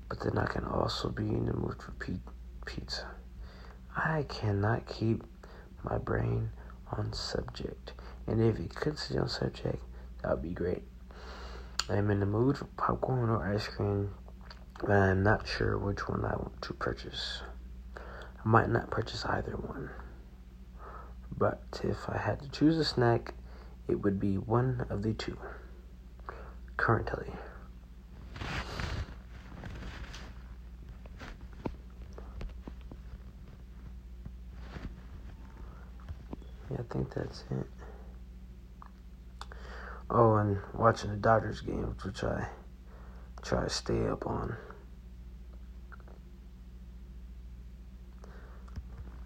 but 0.10 0.20
then 0.20 0.38
I 0.38 0.46
can 0.46 0.66
also 0.66 1.10
be 1.10 1.28
in 1.28 1.46
the 1.46 1.54
mood 1.54 1.76
for 1.82 1.92
pe- 1.92 2.20
pizza. 2.66 3.08
I 3.96 4.26
cannot 4.30 4.88
keep 4.88 5.24
my 5.84 5.98
brain 5.98 6.52
on 6.92 7.14
subject, 7.14 7.94
and 8.28 8.42
if 8.42 8.60
it 8.60 8.74
could 8.74 8.98
stay 8.98 9.18
on 9.18 9.30
subject, 9.30 9.84
that 10.22 10.32
would 10.32 10.42
be 10.42 10.54
great. 10.54 10.84
I'm 11.92 12.10
in 12.10 12.20
the 12.20 12.26
mood 12.26 12.58
for 12.58 12.66
popcorn 12.78 13.30
or 13.30 13.46
ice 13.46 13.68
cream 13.68 14.12
but 14.82 14.92
I'm 14.92 15.22
not 15.22 15.48
sure 15.48 15.78
which 15.78 16.10
one 16.10 16.26
I 16.26 16.36
want 16.36 16.60
to 16.64 16.74
purchase. 16.74 17.44
I 17.96 18.48
might 18.48 18.70
not 18.70 18.90
purchase 18.90 19.24
either 19.26 19.52
one. 19.52 19.92
But 21.38 21.82
if 21.84 22.10
I 22.10 22.18
had 22.18 22.42
to 22.42 22.50
choose 22.50 22.78
a 22.80 22.86
snack, 22.86 23.36
it 23.88 24.02
would 24.02 24.20
be 24.20 24.38
one 24.38 24.88
of 24.90 25.04
the 25.04 25.14
two. 25.14 25.38
Currently. 26.78 27.32
Yeah, 36.72 36.78
I 36.80 36.94
think 36.94 37.14
that's 37.14 37.44
it. 37.52 37.81
Oh, 40.14 40.36
and 40.36 40.58
watching 40.74 41.10
the 41.10 41.16
Dodgers 41.16 41.62
games, 41.62 42.04
which 42.04 42.22
I 42.22 42.46
try 43.42 43.64
to 43.64 43.70
stay 43.70 44.08
up 44.08 44.28
on. 44.28 44.58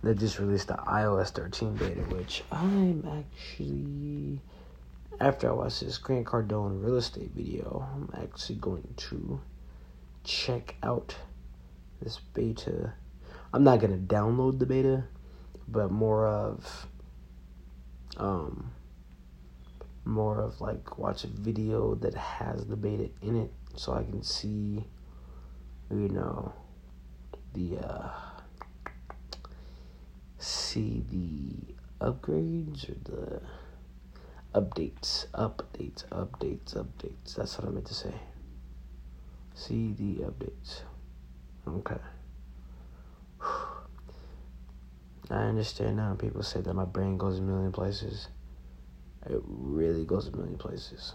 They 0.03 0.13
just 0.13 0.37
released 0.37 0.67
the 0.67 0.75
iOS 0.75 1.29
13 1.29 1.75
beta, 1.75 2.01
which 2.01 2.43
I'm 2.51 3.03
actually, 3.19 4.39
after 5.19 5.49
I 5.49 5.53
watch 5.53 5.79
this 5.79 5.97
Grant 5.97 6.27
Cardone 6.27 6.83
real 6.83 6.97
estate 6.97 7.31
video, 7.35 7.83
I'm 7.91 8.11
actually 8.21 8.57
going 8.57 8.93
to 8.95 9.41
check 10.23 10.75
out 10.83 11.15
this 11.99 12.19
beta. 12.35 12.93
I'm 13.51 13.63
not 13.63 13.79
gonna 13.79 13.97
download 13.97 14.59
the 14.59 14.67
beta, 14.67 15.05
but 15.67 15.89
more 15.89 16.27
of, 16.27 16.85
um, 18.17 18.74
more 20.05 20.41
of 20.41 20.61
like 20.61 20.97
watch 20.97 21.23
a 21.23 21.27
video 21.27 21.95
that 21.95 22.13
has 22.13 22.65
the 22.67 22.75
beta 22.75 23.09
in 23.21 23.35
it 23.35 23.51
so 23.75 23.93
I 23.93 24.03
can 24.03 24.23
see, 24.23 24.85
you 25.89 26.09
know, 26.09 26.53
the, 27.53 27.77
uh, 27.79 28.09
see 30.37 31.03
the 31.09 31.73
upgrades 32.05 32.89
or 32.89 32.95
the 33.03 33.41
updates, 34.53 35.27
updates, 35.33 36.05
updates, 36.09 36.75
updates. 36.75 37.35
That's 37.35 37.57
what 37.57 37.67
I 37.67 37.71
meant 37.71 37.87
to 37.87 37.93
say. 37.93 38.13
See 39.53 39.93
the 39.93 40.23
updates. 40.23 40.81
Okay. 41.67 41.97
I 45.29 45.35
understand 45.35 45.97
now. 45.97 46.15
People 46.15 46.43
say 46.43 46.61
that 46.61 46.73
my 46.73 46.85
brain 46.85 47.17
goes 47.17 47.39
a 47.39 47.41
million 47.41 47.71
places. 47.71 48.27
It 49.29 49.41
really 49.45 50.05
goes 50.05 50.27
a 50.27 50.31
million 50.35 50.57
places. 50.57 51.13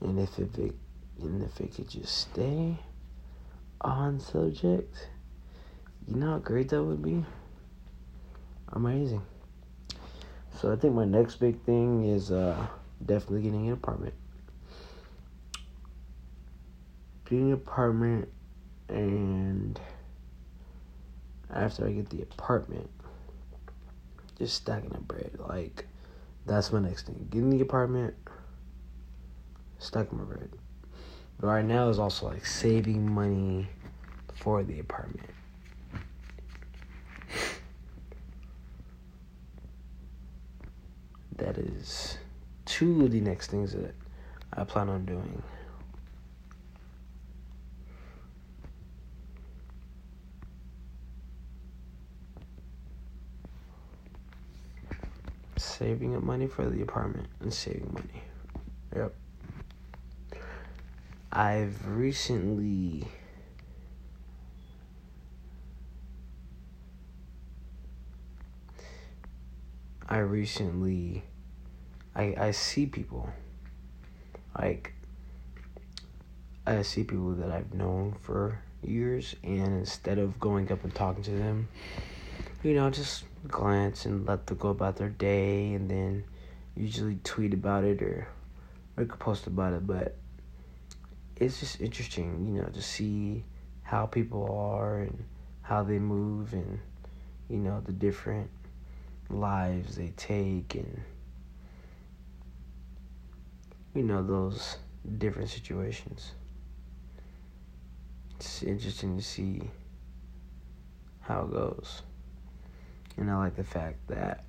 And 0.00 0.18
if 0.18 0.38
it, 0.38 0.56
and 1.20 1.42
if 1.42 1.60
it 1.60 1.74
could 1.74 1.88
just 1.88 2.16
stay 2.16 2.78
on 3.80 4.20
subject, 4.20 5.08
you 6.06 6.16
know 6.16 6.32
how 6.32 6.38
great 6.38 6.68
that 6.70 6.82
would 6.82 7.02
be. 7.02 7.24
Amazing. 8.72 9.22
So 10.60 10.72
I 10.72 10.76
think 10.76 10.94
my 10.94 11.04
next 11.04 11.36
big 11.36 11.62
thing 11.64 12.04
is 12.04 12.30
uh, 12.30 12.66
definitely 13.04 13.42
getting 13.42 13.66
an 13.66 13.72
apartment. 13.72 14.14
Getting 17.24 17.48
an 17.48 17.52
apartment 17.54 18.28
and 18.88 19.78
after 21.50 21.86
I 21.86 21.92
get 21.92 22.10
the 22.10 22.22
apartment, 22.22 22.90
just 24.38 24.54
stacking 24.54 24.90
the 24.90 24.98
bread. 24.98 25.32
Like, 25.38 25.86
that's 26.48 26.72
my 26.72 26.80
next 26.80 27.06
thing. 27.06 27.28
Getting 27.30 27.50
the 27.50 27.60
apartment, 27.60 28.14
stuck 29.78 30.10
in 30.10 30.18
my 30.18 30.24
bread. 30.24 30.50
But 31.38 31.46
right 31.46 31.64
now 31.64 31.88
is 31.88 31.98
also 31.98 32.28
like 32.28 32.44
saving 32.44 33.08
money 33.08 33.68
for 34.34 34.64
the 34.64 34.80
apartment. 34.80 35.28
That 41.36 41.56
is 41.56 42.18
two 42.64 43.04
of 43.04 43.12
the 43.12 43.20
next 43.20 43.48
things 43.50 43.72
that 43.72 43.94
I 44.52 44.64
plan 44.64 44.88
on 44.88 45.04
doing. 45.04 45.42
Saving 55.78 56.16
up 56.16 56.22
money 56.22 56.48
for 56.48 56.66
the 56.66 56.82
apartment 56.82 57.28
and 57.40 57.54
saving 57.54 57.92
money. 57.92 58.22
Yep. 58.96 59.14
I've 61.30 61.86
recently 61.86 63.06
I 70.08 70.18
recently 70.18 71.22
I 72.16 72.34
I 72.38 72.50
see 72.50 72.86
people 72.86 73.30
like 74.58 74.94
I 76.66 76.82
see 76.82 77.04
people 77.04 77.34
that 77.34 77.52
I've 77.52 77.72
known 77.72 78.16
for 78.20 78.58
years 78.82 79.36
and 79.44 79.78
instead 79.78 80.18
of 80.18 80.40
going 80.40 80.72
up 80.72 80.82
and 80.82 80.94
talking 80.94 81.22
to 81.24 81.30
them 81.30 81.68
you 82.62 82.74
know, 82.74 82.90
just 82.90 83.24
glance 83.46 84.04
and 84.04 84.26
let 84.26 84.46
them 84.46 84.56
go 84.56 84.70
about 84.70 84.96
their 84.96 85.08
day 85.08 85.72
and 85.74 85.88
then 85.88 86.24
usually 86.76 87.18
tweet 87.22 87.54
about 87.54 87.84
it 87.84 88.02
or 88.02 88.26
make 88.96 89.12
a 89.12 89.16
post 89.16 89.46
about 89.46 89.72
it. 89.72 89.86
But 89.86 90.16
it's 91.36 91.60
just 91.60 91.80
interesting, 91.80 92.46
you 92.46 92.60
know, 92.60 92.68
to 92.68 92.82
see 92.82 93.44
how 93.82 94.06
people 94.06 94.50
are 94.52 94.98
and 94.98 95.24
how 95.62 95.84
they 95.84 95.98
move 95.98 96.52
and, 96.52 96.80
you 97.48 97.58
know, 97.58 97.80
the 97.80 97.92
different 97.92 98.50
lives 99.30 99.96
they 99.96 100.12
take 100.16 100.74
and, 100.74 101.00
you 103.94 104.02
know, 104.02 104.22
those 104.22 104.78
different 105.18 105.48
situations. 105.48 106.32
It's 108.36 108.62
interesting 108.62 109.16
to 109.16 109.22
see 109.22 109.62
how 111.20 111.42
it 111.42 111.52
goes. 111.52 112.02
And 113.18 113.28
I 113.30 113.36
like 113.36 113.56
the 113.56 113.64
fact 113.64 114.06
that 114.08 114.44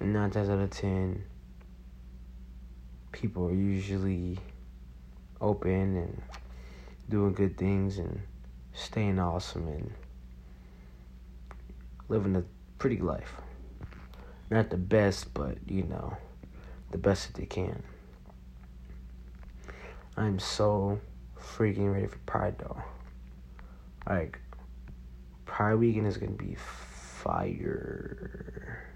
nine 0.00 0.30
times 0.30 0.48
out 0.48 0.58
of 0.58 0.70
ten, 0.70 1.22
people 3.12 3.46
are 3.46 3.54
usually 3.54 4.38
open 5.38 5.96
and 5.96 6.22
doing 7.10 7.34
good 7.34 7.58
things 7.58 7.98
and 7.98 8.20
staying 8.72 9.18
awesome 9.18 9.68
and 9.68 9.92
living 12.08 12.36
a 12.36 12.44
pretty 12.78 12.98
life. 12.98 13.34
Not 14.50 14.70
the 14.70 14.78
best, 14.78 15.34
but 15.34 15.58
you 15.66 15.82
know, 15.82 16.16
the 16.92 16.98
best 16.98 17.26
that 17.26 17.34
they 17.38 17.46
can. 17.46 17.82
I'm 20.16 20.38
so 20.38 21.00
freaking 21.38 21.92
ready 21.92 22.06
for 22.06 22.18
Pride 22.24 22.58
though. 22.58 22.82
Like, 24.08 24.38
Pride 25.44 25.74
weekend 25.74 26.06
is 26.06 26.16
gonna 26.16 26.32
be 26.32 26.56
fire. 27.20 28.86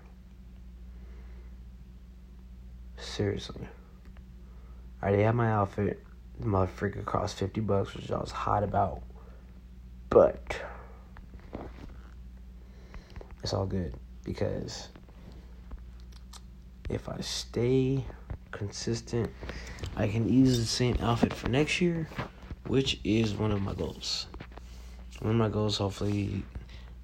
Seriously. 2.96 3.68
I 5.02 5.06
already 5.08 5.22
have 5.24 5.34
my 5.34 5.50
outfit. 5.50 6.02
The 6.40 6.46
motherfucker 6.46 7.04
cost 7.04 7.36
50 7.36 7.60
bucks, 7.60 7.94
which 7.94 8.10
I 8.10 8.18
was 8.18 8.30
hot 8.30 8.64
about. 8.64 9.02
But 10.08 10.58
it's 13.42 13.52
all 13.52 13.66
good 13.66 13.94
because 14.24 14.88
if 16.88 17.08
I 17.08 17.20
stay 17.20 18.04
consistent, 18.52 19.30
I 19.96 20.08
can 20.08 20.32
use 20.32 20.58
the 20.58 20.64
same 20.64 20.96
outfit 21.00 21.32
for 21.34 21.48
next 21.48 21.80
year, 21.80 22.08
which 22.68 23.00
is 23.04 23.34
one 23.34 23.52
of 23.52 23.60
my 23.60 23.74
goals. 23.74 24.28
One 25.20 25.32
of 25.32 25.36
my 25.36 25.48
goals, 25.48 25.78
hopefully, 25.78 26.42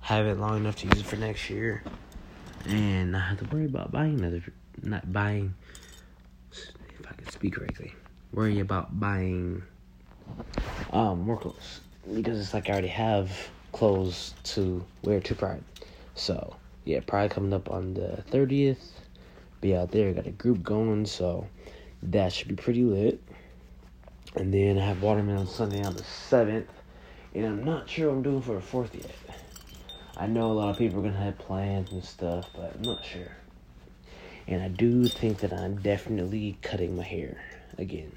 have 0.01 0.27
it 0.27 0.39
long 0.39 0.57
enough 0.59 0.77
to 0.77 0.87
use 0.87 1.01
it 1.01 1.07
for 1.07 1.17
next 1.17 1.51
year, 1.51 1.83
and 2.67 3.13
not 3.13 3.23
have 3.23 3.39
to 3.39 3.55
worry 3.55 3.67
about 3.67 3.93
buying 3.93 4.19
another, 4.19 4.43
not 4.83 5.13
buying. 5.13 5.55
If 6.53 7.07
I 7.09 7.13
can 7.15 7.29
speak 7.29 7.55
correctly, 7.55 7.95
worry 8.33 8.61
about 8.61 8.99
buying 8.99 9.63
um 10.93 11.21
more 11.21 11.37
clothes 11.37 11.81
because 12.15 12.41
it's 12.41 12.55
like 12.55 12.69
I 12.69 12.73
already 12.73 12.89
have 12.89 13.51
clothes 13.73 14.35
to 14.45 14.85
wear 15.03 15.21
to 15.21 15.35
Pride. 15.35 15.63
So 16.15 16.57
yeah, 16.85 17.01
Pride 17.07 17.31
coming 17.31 17.53
up 17.53 17.71
on 17.71 17.95
the 17.95 18.23
thirtieth. 18.29 19.01
Be 19.61 19.77
out 19.77 19.91
there, 19.91 20.13
got 20.15 20.27
a 20.27 20.31
group 20.31 20.63
going, 20.63 21.05
so 21.05 21.47
that 22.03 22.33
should 22.33 22.49
be 22.49 22.55
pretty 22.57 22.83
lit. 22.83 23.21
And 24.35 24.55
then 24.55 24.79
I 24.79 24.87
have 24.87 25.03
Watermelon 25.03 25.47
Sunday 25.47 25.83
on 25.85 25.95
the 25.95 26.05
seventh, 26.05 26.71
and 27.35 27.45
I'm 27.45 27.65
not 27.65 27.89
sure 27.89 28.11
I'm 28.11 28.23
doing 28.23 28.41
for 28.41 28.55
the 28.55 28.63
fourth 28.63 28.95
yet. 28.95 29.15
I 30.21 30.27
know 30.27 30.53
a 30.53 30.53
lot 30.53 30.69
of 30.69 30.77
people 30.77 30.99
are 30.99 31.03
gonna 31.03 31.17
have 31.17 31.39
plans 31.39 31.93
and 31.93 32.05
stuff, 32.05 32.51
but 32.55 32.75
I'm 32.75 32.83
not 32.83 33.03
sure. 33.03 33.33
And 34.47 34.63
I 34.63 34.69
do 34.69 35.07
think 35.07 35.39
that 35.39 35.51
I'm 35.51 35.81
definitely 35.81 36.59
cutting 36.61 36.95
my 36.95 37.05
hair 37.05 37.43
again. 37.79 38.13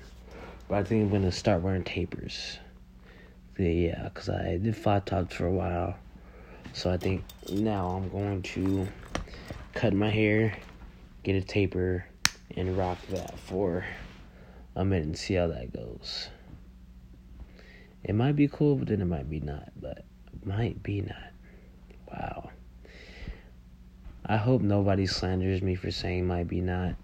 But 0.67 0.79
I 0.79 0.83
think 0.83 1.03
I'm 1.03 1.09
gonna 1.09 1.31
start 1.31 1.61
wearing 1.61 1.85
tapers. 1.85 2.59
Yeah, 3.57 4.09
cause 4.13 4.27
I 4.27 4.57
did 4.57 4.75
flat 4.75 5.05
tops 5.05 5.33
for 5.33 5.45
a 5.45 5.51
while, 5.51 5.95
so 6.73 6.91
I 6.91 6.97
think 6.97 7.23
now 7.49 7.91
I'm 7.91 8.09
going 8.09 8.41
to 8.41 8.85
cut 9.73 9.93
my 9.93 10.09
hair, 10.09 10.57
get 11.23 11.37
a 11.37 11.41
taper, 11.41 12.05
and 12.57 12.77
rock 12.77 12.97
that 13.11 13.39
for 13.39 13.85
a 14.75 14.83
minute 14.83 15.05
and 15.05 15.17
see 15.17 15.35
how 15.35 15.47
that 15.47 15.71
goes. 15.71 16.27
It 18.03 18.13
might 18.13 18.35
be 18.35 18.49
cool, 18.49 18.75
but 18.75 18.89
then 18.89 18.99
it 18.99 19.05
might 19.05 19.29
be 19.29 19.39
not. 19.39 19.71
But 19.79 20.03
might 20.43 20.83
be 20.83 20.99
not. 20.99 21.32
Wow. 22.13 22.51
I 24.25 24.37
hope 24.37 24.61
nobody 24.61 25.05
slanders 25.05 25.61
me 25.61 25.75
for 25.75 25.91
saying 25.91 26.27
might 26.27 26.47
be 26.47 26.61
not 26.61 26.95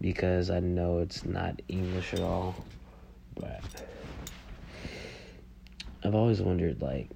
because 0.00 0.50
I 0.50 0.60
know 0.60 0.98
it's 0.98 1.24
not 1.24 1.60
English 1.68 2.14
at 2.14 2.20
all. 2.20 2.54
But 3.36 3.62
I've 6.02 6.14
always 6.14 6.42
wondered 6.42 6.82
like 6.82 7.08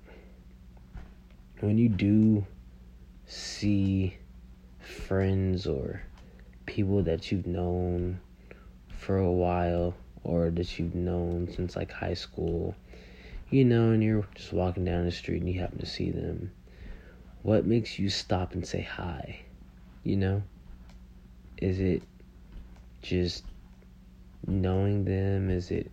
when 1.60 1.76
you 1.76 1.88
do 1.88 2.46
see 3.26 4.16
friends 4.80 5.66
or 5.66 6.02
people 6.66 7.02
that 7.02 7.32
you've 7.32 7.46
known 7.46 8.20
for 8.88 9.18
a 9.18 9.32
while 9.32 9.94
or 10.22 10.50
that 10.50 10.78
you've 10.78 10.94
known 10.94 11.50
since 11.54 11.76
like 11.76 11.90
high 11.90 12.14
school, 12.14 12.74
you 13.50 13.64
know, 13.64 13.90
and 13.90 14.02
you're 14.02 14.26
just 14.34 14.52
walking 14.52 14.84
down 14.84 15.04
the 15.04 15.10
street 15.10 15.42
and 15.42 15.52
you 15.52 15.60
happen 15.60 15.78
to 15.78 15.86
see 15.86 16.10
them 16.10 16.50
what 17.44 17.66
makes 17.66 17.98
you 17.98 18.08
stop 18.08 18.54
and 18.54 18.66
say 18.66 18.80
hi? 18.80 19.38
You 20.02 20.16
know? 20.16 20.42
Is 21.58 21.78
it 21.78 22.02
just 23.02 23.44
knowing 24.46 25.04
them? 25.04 25.50
Is 25.50 25.70
it 25.70 25.90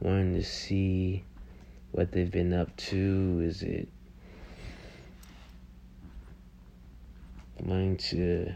wanting 0.00 0.34
to 0.34 0.42
see 0.42 1.22
what 1.92 2.10
they've 2.10 2.30
been 2.30 2.54
up 2.54 2.74
to? 2.76 3.42
Is 3.44 3.62
it 3.62 3.86
wanting 7.60 7.98
to 7.98 8.54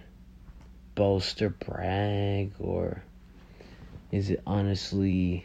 boast 0.95 1.43
or 1.43 1.51
brag? 1.51 2.53
Or 2.59 3.03
is 4.11 4.31
it 4.31 4.41
honestly 4.47 5.45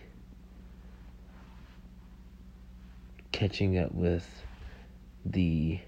catching 3.33 3.77
up 3.77 3.93
with 3.93 4.25
the 5.25 5.81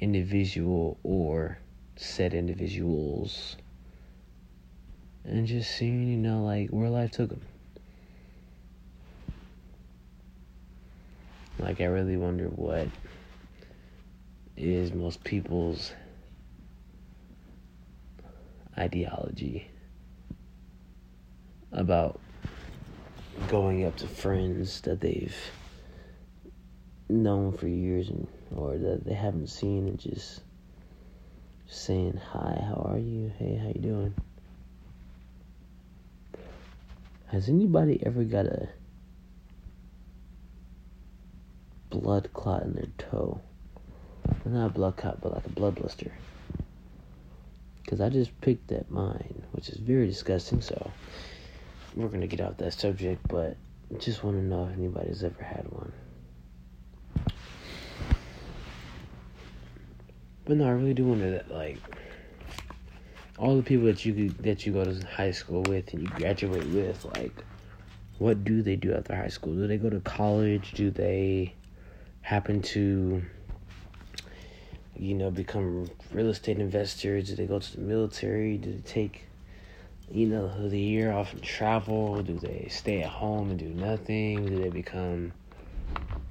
individual 0.00 0.98
or 1.02 1.58
said 1.96 2.32
individuals 2.32 3.56
and 5.24 5.46
just 5.46 5.70
seeing, 5.70 6.08
you 6.08 6.16
know, 6.16 6.42
like 6.44 6.70
where 6.70 6.88
life 6.88 7.10
took 7.10 7.28
them. 7.28 7.42
Like, 11.58 11.80
I 11.80 11.84
really 11.84 12.16
wonder 12.16 12.46
what 12.46 12.88
is 14.56 14.92
most 14.92 15.22
people's 15.24 15.92
ideology 18.78 19.70
about 21.72 22.18
going 23.48 23.84
up 23.84 23.96
to 23.96 24.06
friends 24.06 24.80
that 24.82 25.00
they've 25.00 25.36
known 27.10 27.52
for 27.52 27.68
years 27.68 28.08
and 28.08 28.26
or 28.54 28.76
that 28.76 29.04
they 29.04 29.14
haven't 29.14 29.48
seen 29.48 29.86
and 29.86 29.98
just 29.98 30.40
saying 31.66 32.20
hi 32.32 32.62
how 32.66 32.86
are 32.90 32.98
you? 32.98 33.32
Hey 33.38 33.56
how 33.56 33.68
you 33.68 33.80
doing? 33.80 34.14
Has 37.26 37.48
anybody 37.48 38.04
ever 38.04 38.24
got 38.24 38.46
a 38.46 38.68
blood 41.90 42.30
clot 42.32 42.62
in 42.62 42.72
their 42.74 42.88
toe? 42.98 43.40
Not 44.44 44.66
a 44.66 44.70
blood 44.70 44.96
clot 44.96 45.20
but 45.20 45.32
like 45.34 45.46
a 45.46 45.50
blood 45.50 45.76
blister. 45.76 46.12
Because 47.82 48.00
i 48.00 48.08
just 48.08 48.38
picked 48.40 48.70
at 48.72 48.90
mine 48.90 49.42
which 49.52 49.68
is 49.68 49.78
very 49.78 50.06
disgusting 50.06 50.60
so 50.60 50.90
we're 51.94 52.08
gonna 52.08 52.26
get 52.26 52.40
off 52.40 52.56
that 52.58 52.72
subject 52.72 53.20
but 53.28 53.56
just 53.98 54.22
want 54.22 54.36
to 54.36 54.42
know 54.42 54.66
if 54.66 54.78
anybody's 54.78 55.24
ever 55.24 55.42
had 55.42 55.66
one 55.70 55.92
But 60.50 60.56
no, 60.56 60.66
I 60.66 60.70
really 60.70 60.94
do 60.94 61.04
wonder 61.04 61.30
that 61.30 61.48
like 61.48 61.78
all 63.38 63.56
the 63.56 63.62
people 63.62 63.86
that 63.86 64.04
you 64.04 64.30
that 64.40 64.66
you 64.66 64.72
go 64.72 64.84
to 64.84 65.06
high 65.06 65.30
school 65.30 65.62
with 65.62 65.92
and 65.92 66.02
you 66.02 66.08
graduate 66.08 66.66
with, 66.70 67.04
like, 67.14 67.44
what 68.18 68.42
do 68.42 68.60
they 68.60 68.74
do 68.74 68.92
after 68.92 69.14
high 69.14 69.28
school? 69.28 69.54
Do 69.54 69.68
they 69.68 69.76
go 69.76 69.88
to 69.88 70.00
college? 70.00 70.72
Do 70.72 70.90
they 70.90 71.54
happen 72.22 72.62
to, 72.62 73.22
you 74.96 75.14
know, 75.14 75.30
become 75.30 75.88
real 76.10 76.30
estate 76.30 76.58
investors? 76.58 77.28
Do 77.28 77.36
they 77.36 77.46
go 77.46 77.60
to 77.60 77.76
the 77.76 77.82
military? 77.82 78.56
Do 78.58 78.72
they 78.72 78.80
take, 78.80 79.26
you 80.10 80.26
know, 80.26 80.68
the 80.68 80.80
year 80.80 81.12
off 81.12 81.32
and 81.32 81.44
travel? 81.44 82.24
Do 82.24 82.36
they 82.36 82.66
stay 82.72 83.02
at 83.02 83.10
home 83.10 83.50
and 83.50 83.58
do 83.60 83.68
nothing? 83.68 84.46
Do 84.46 84.58
they 84.60 84.70
become 84.70 85.32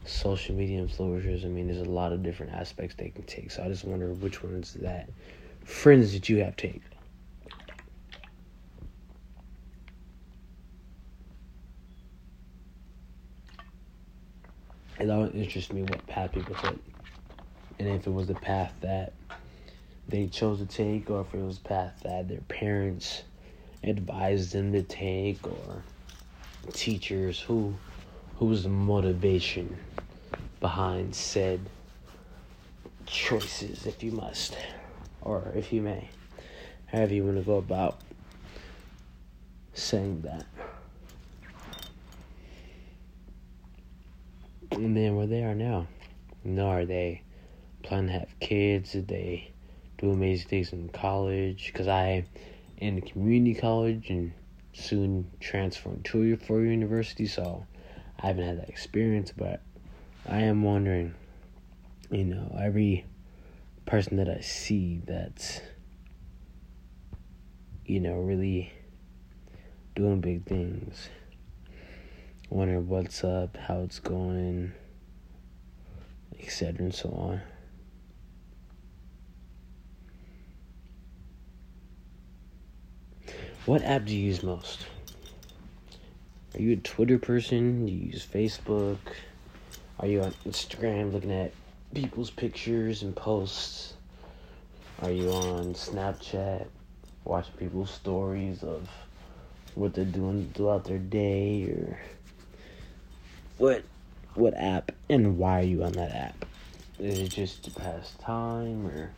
social 0.05 0.55
media 0.55 0.81
influencers. 0.81 1.45
I 1.45 1.49
mean, 1.49 1.67
there's 1.67 1.79
a 1.79 1.89
lot 1.89 2.13
of 2.13 2.23
different 2.23 2.53
aspects 2.53 2.95
they 2.95 3.09
can 3.09 3.23
take. 3.23 3.51
So 3.51 3.63
I 3.63 3.67
just 3.67 3.85
wonder 3.85 4.13
which 4.13 4.43
ones 4.43 4.73
that 4.81 5.09
friends 5.63 6.13
that 6.13 6.29
you 6.29 6.37
have 6.43 6.55
take. 6.55 6.81
It 14.99 15.09
always 15.09 15.33
interests 15.33 15.71
me 15.71 15.83
what 15.83 16.05
path 16.07 16.33
people 16.33 16.55
take, 16.55 16.83
and 17.79 17.87
if 17.87 18.05
it 18.05 18.09
was 18.11 18.27
the 18.27 18.35
path 18.35 18.73
that 18.81 19.13
they 20.09 20.27
chose 20.27 20.59
to 20.59 20.65
take, 20.65 21.09
or 21.09 21.21
if 21.21 21.33
it 21.33 21.41
was 21.41 21.59
the 21.59 21.69
path 21.69 22.01
that 22.03 22.27
their 22.27 22.41
parents 22.41 23.23
advised 23.81 24.51
them 24.51 24.73
to 24.73 24.83
take, 24.83 25.47
or 25.47 25.83
teachers 26.73 27.39
who 27.39 27.73
who 28.39 28.45
was 28.45 28.63
the 28.63 28.69
motivation 28.69 29.77
behind 30.61 31.13
said 31.13 31.59
choices, 33.05 33.85
if 33.85 34.01
you 34.01 34.13
must, 34.13 34.57
or 35.21 35.51
if 35.55 35.73
you 35.73 35.81
may, 35.81 36.07
however 36.85 37.13
you 37.13 37.25
want 37.25 37.35
to 37.35 37.43
go 37.43 37.57
about 37.57 37.99
saying 39.73 40.21
that. 40.21 40.45
And 44.71 44.95
then 44.95 45.17
where 45.17 45.27
they 45.27 45.43
are 45.43 45.55
now. 45.55 45.87
No, 46.45 46.67
are 46.67 46.85
they 46.85 47.23
planning 47.83 48.07
to 48.07 48.19
have 48.19 48.39
kids? 48.39 48.93
Did 48.93 49.09
they 49.09 49.51
do 49.97 50.11
amazing 50.11 50.47
things 50.47 50.71
in 50.71 50.87
college? 50.89 51.71
Because 51.73 51.89
I 51.89 52.05
am 52.07 52.25
in 52.77 53.01
community 53.01 53.59
college 53.59 54.09
and 54.09 54.31
soon 54.71 55.29
transferring 55.41 56.03
to 56.03 56.33
a 56.33 56.37
four 56.37 56.61
year 56.61 56.71
university, 56.71 57.25
so 57.25 57.65
I 58.21 58.27
haven't 58.27 58.45
had 58.45 58.59
that 58.59 58.69
experience, 58.69 59.31
but 59.35 59.61
I 60.27 60.41
am 60.41 60.61
wondering, 60.63 61.13
you 62.11 62.25
know, 62.25 62.55
every 62.59 63.05
person 63.85 64.17
that 64.17 64.29
I 64.29 64.41
see 64.41 65.01
that's, 65.05 65.61
you 67.85 68.01
know, 68.01 68.15
really 68.15 68.73
doing 69.95 70.19
big 70.19 70.45
things, 70.45 71.09
wondering 72.49 72.89
what's 72.89 73.23
up, 73.23 73.55
how 73.55 73.81
it's 73.81 73.99
going, 73.99 74.73
etc., 76.39 76.75
and 76.79 76.93
so 76.93 77.09
on. 77.09 77.41
What 83.65 83.83
app 83.83 84.05
do 84.05 84.15
you 84.15 84.25
use 84.25 84.43
most? 84.43 84.87
Are 86.55 86.61
you 86.61 86.73
a 86.73 86.77
Twitter 86.77 87.19
person? 87.19 87.85
Do 87.85 87.91
you 87.91 88.07
use 88.07 88.25
Facebook? 88.25 88.97
Are 89.99 90.07
you 90.07 90.23
on 90.23 90.31
Instagram 90.47 91.13
looking 91.13 91.31
at 91.31 91.53
people's 91.93 92.31
pictures 92.31 93.03
and 93.03 93.15
posts? 93.15 93.93
Are 95.01 95.11
you 95.11 95.29
on 95.29 95.75
Snapchat 95.75 96.65
watching 97.23 97.53
people's 97.57 97.91
stories 97.91 98.63
of 98.63 98.89
what 99.75 99.93
they're 99.93 100.05
doing 100.05 100.51
throughout 100.55 100.85
their 100.85 100.97
day 100.97 101.65
or 101.65 101.99
what 103.57 103.83
what 104.33 104.53
app 104.55 104.91
and 105.09 105.37
why 105.37 105.59
are 105.59 105.63
you 105.63 105.83
on 105.83 105.91
that 105.93 106.11
app? 106.11 106.45
Is 106.97 107.19
it 107.19 107.29
just 107.29 107.63
to 107.65 107.71
pass 107.71 108.13
time 108.19 108.87
or 108.87 109.11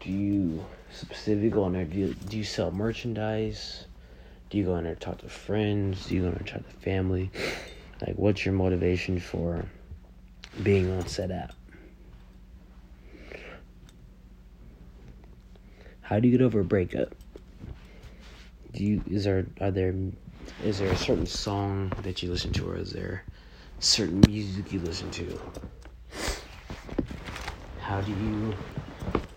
do 0.00 0.10
you 0.10 0.64
specifically 0.92 1.48
go 1.48 1.64
on 1.64 1.72
there? 1.72 1.84
Do 1.84 1.96
you, 1.96 2.14
do 2.28 2.36
you 2.36 2.44
sell 2.44 2.70
merchandise? 2.70 3.86
Do 4.52 4.58
you 4.58 4.64
go 4.64 4.76
in 4.76 4.84
there 4.84 4.94
talk 4.94 5.16
to 5.22 5.30
friends? 5.30 6.08
Do 6.08 6.14
you 6.14 6.20
go 6.20 6.26
in 6.26 6.34
there 6.34 6.42
talk 6.42 6.68
to 6.68 6.76
family? 6.80 7.30
Like, 8.06 8.16
what's 8.16 8.44
your 8.44 8.52
motivation 8.52 9.18
for 9.18 9.64
being 10.62 10.90
on 10.90 11.06
set 11.06 11.30
app? 11.30 11.54
How 16.02 16.20
do 16.20 16.28
you 16.28 16.36
get 16.36 16.44
over 16.44 16.60
a 16.60 16.64
breakup? 16.64 17.14
Do 18.74 18.84
you 18.84 19.02
is 19.10 19.24
there 19.24 19.46
are 19.62 19.70
there 19.70 19.94
is 20.62 20.80
there 20.80 20.92
a 20.92 20.96
certain 20.96 21.24
song 21.24 21.90
that 22.02 22.22
you 22.22 22.30
listen 22.30 22.52
to, 22.52 22.68
or 22.68 22.76
is 22.76 22.90
there 22.90 23.24
certain 23.78 24.22
music 24.28 24.70
you 24.70 24.80
listen 24.80 25.10
to? 25.12 25.40
How 27.80 28.02
do 28.02 28.12
you 28.12 28.54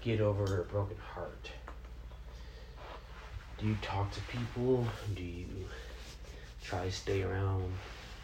get 0.02 0.20
over 0.20 0.60
a 0.60 0.66
broken? 0.66 0.98
Do 3.58 3.68
you 3.68 3.78
talk 3.82 4.12
to 4.12 4.22
people? 4.22 4.86
Do 5.16 5.24
you 5.24 5.48
try 6.64 6.86
to 6.86 6.92
stay 6.92 7.24
around 7.24 7.72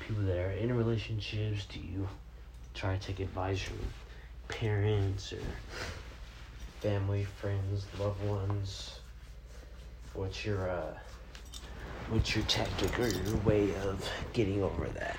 people 0.06 0.24
that 0.24 0.38
are 0.38 0.52
in 0.52 0.76
relationships? 0.76 1.66
Do 1.66 1.80
you 1.80 2.08
try 2.74 2.98
to 2.98 3.08
take 3.08 3.22
advice 3.22 3.62
from 3.62 3.80
parents 4.50 5.32
or 5.32 5.40
family, 6.82 7.24
friends, 7.24 7.86
loved 7.98 8.22
ones? 8.26 9.00
What's 10.14 10.46
your 10.46 10.70
uh, 10.70 10.98
what's 12.10 12.36
your 12.36 12.44
tactic 12.46 13.00
or 13.00 13.08
your 13.08 13.38
way 13.38 13.74
of 13.76 14.06
getting 14.34 14.62
over 14.62 14.86
that? 14.88 15.18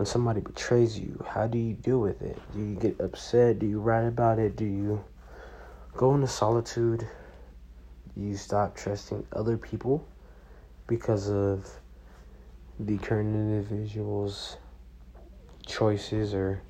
When 0.00 0.06
somebody 0.06 0.40
betrays 0.40 0.98
you, 0.98 1.22
how 1.28 1.46
do 1.46 1.58
you 1.58 1.74
deal 1.74 2.00
with 2.00 2.22
it? 2.22 2.40
Do 2.54 2.58
you 2.58 2.74
get 2.74 2.98
upset? 3.00 3.58
Do 3.58 3.66
you 3.66 3.80
write 3.80 4.06
about 4.06 4.38
it? 4.38 4.56
Do 4.56 4.64
you 4.64 5.04
go 5.92 6.14
into 6.14 6.26
solitude? 6.26 7.06
Do 8.14 8.20
you 8.22 8.34
stop 8.34 8.74
trusting 8.74 9.26
other 9.34 9.58
people 9.58 10.08
because 10.86 11.28
of 11.28 11.68
the 12.78 12.96
current 12.96 13.34
individual's 13.36 14.56
choices 15.66 16.32
or 16.32 16.62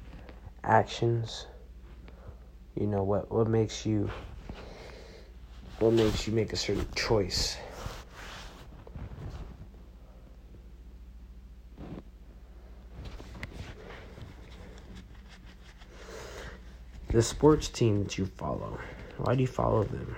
actions? 0.64 1.46
You 2.74 2.88
know 2.88 3.04
what 3.04 3.30
what 3.30 3.46
makes 3.46 3.86
you 3.86 4.10
what 5.78 5.92
makes 5.92 6.26
you 6.26 6.32
make 6.32 6.52
a 6.52 6.56
certain 6.56 6.88
choice? 6.96 7.56
The 17.12 17.22
sports 17.22 17.68
team 17.68 18.04
that 18.04 18.18
you 18.18 18.26
follow. 18.26 18.78
Why 19.16 19.34
do 19.34 19.40
you 19.40 19.48
follow 19.48 19.84
them? 19.84 20.16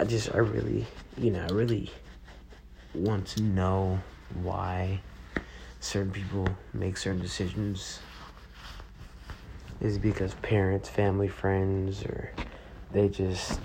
I 0.00 0.04
just, 0.04 0.34
I 0.34 0.38
really, 0.38 0.86
you 1.16 1.30
know, 1.30 1.44
I 1.44 1.48
really 1.48 1.90
want 2.94 3.26
to 3.28 3.42
know 3.42 4.00
why 4.42 5.00
certain 5.80 6.12
people 6.12 6.46
make 6.72 6.96
certain 6.96 7.20
decisions 7.20 8.00
is 9.80 9.98
because 9.98 10.34
parents, 10.34 10.88
family, 10.88 11.28
friends, 11.28 12.04
or 12.04 12.32
they 12.92 13.08
just, 13.08 13.60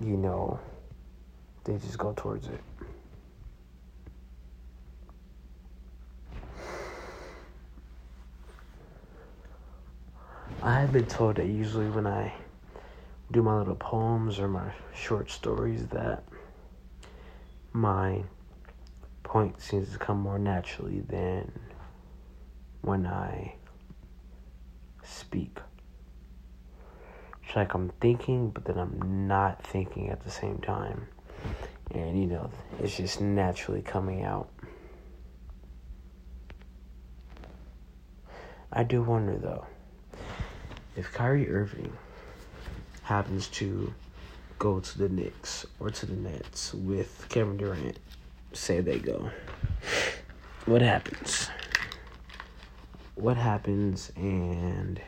you 0.00 0.16
know, 0.16 0.58
they 1.64 1.76
just 1.76 1.98
go 1.98 2.14
towards 2.16 2.48
it. 2.48 2.60
I 10.88 10.90
have 10.90 11.02
been 11.02 11.06
told 11.06 11.36
that 11.36 11.44
usually 11.44 11.90
when 11.90 12.06
I 12.06 12.32
do 13.30 13.42
my 13.42 13.58
little 13.58 13.74
poems 13.74 14.38
or 14.38 14.48
my 14.48 14.72
short 14.94 15.30
stories 15.30 15.86
that 15.88 16.24
my 17.74 18.22
point 19.22 19.60
seems 19.60 19.92
to 19.92 19.98
come 19.98 20.18
more 20.18 20.38
naturally 20.38 21.00
than 21.00 21.52
when 22.80 23.06
I 23.06 23.56
speak. 25.02 25.58
It's 27.46 27.54
like 27.54 27.74
I'm 27.74 27.90
thinking, 28.00 28.48
but 28.48 28.64
then 28.64 28.78
I'm 28.78 29.26
not 29.28 29.62
thinking 29.62 30.08
at 30.08 30.24
the 30.24 30.30
same 30.30 30.56
time. 30.56 31.06
And, 31.90 32.18
you 32.18 32.28
know, 32.28 32.50
it's 32.80 32.96
just 32.96 33.20
naturally 33.20 33.82
coming 33.82 34.24
out. 34.24 34.48
I 38.72 38.84
do 38.84 39.02
wonder, 39.02 39.36
though, 39.36 39.66
if 40.98 41.12
Kyrie 41.12 41.48
Irving 41.48 41.92
happens 43.04 43.46
to 43.46 43.94
go 44.58 44.80
to 44.80 44.98
the 44.98 45.08
Knicks 45.08 45.64
or 45.78 45.90
to 45.90 46.06
the 46.06 46.16
Nets 46.16 46.74
with 46.74 47.26
Kevin 47.28 47.56
Durant, 47.56 48.00
say 48.52 48.80
they 48.80 48.98
go, 48.98 49.30
what 50.66 50.82
happens? 50.82 51.50
What 53.14 53.36
happens 53.36 54.10
and 54.16 55.00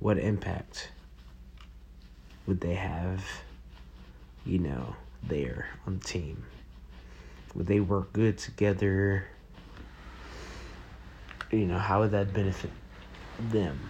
what 0.00 0.18
impact 0.18 0.90
would 2.46 2.60
they 2.60 2.74
have, 2.74 3.24
you 4.44 4.58
know, 4.58 4.94
there 5.22 5.70
on 5.86 5.98
the 5.98 6.04
team? 6.04 6.44
Would 7.54 7.66
they 7.66 7.80
work 7.80 8.12
good 8.12 8.36
together? 8.36 9.26
You 11.50 11.64
know, 11.64 11.78
how 11.78 12.00
would 12.00 12.10
that 12.10 12.34
benefit 12.34 12.70
them? 13.50 13.80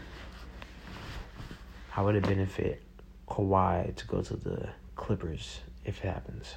How 1.97 2.05
would 2.05 2.15
it 2.15 2.25
benefit 2.25 2.83
Kawhi 3.27 3.97
to 3.97 4.07
go 4.07 4.21
to 4.21 4.37
the 4.37 4.69
Clippers 4.97 5.61
if 5.83 6.05
it 6.05 6.09
happens? 6.09 6.55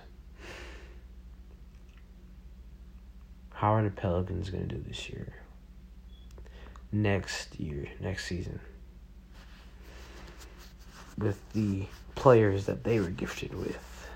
How 3.54 3.74
are 3.76 3.82
the 3.82 3.90
Pelicans 3.90 4.50
going 4.50 4.68
to 4.68 4.76
do 4.76 4.84
this 4.86 5.10
year? 5.10 5.34
Next 6.92 7.58
year, 7.58 7.88
next 8.02 8.26
season? 8.26 8.60
With 11.18 11.40
the 11.54 11.86
players 12.16 12.66
that 12.66 12.84
they 12.84 13.00
were 13.00 13.10
gifted 13.10 13.54
with. 13.56 14.10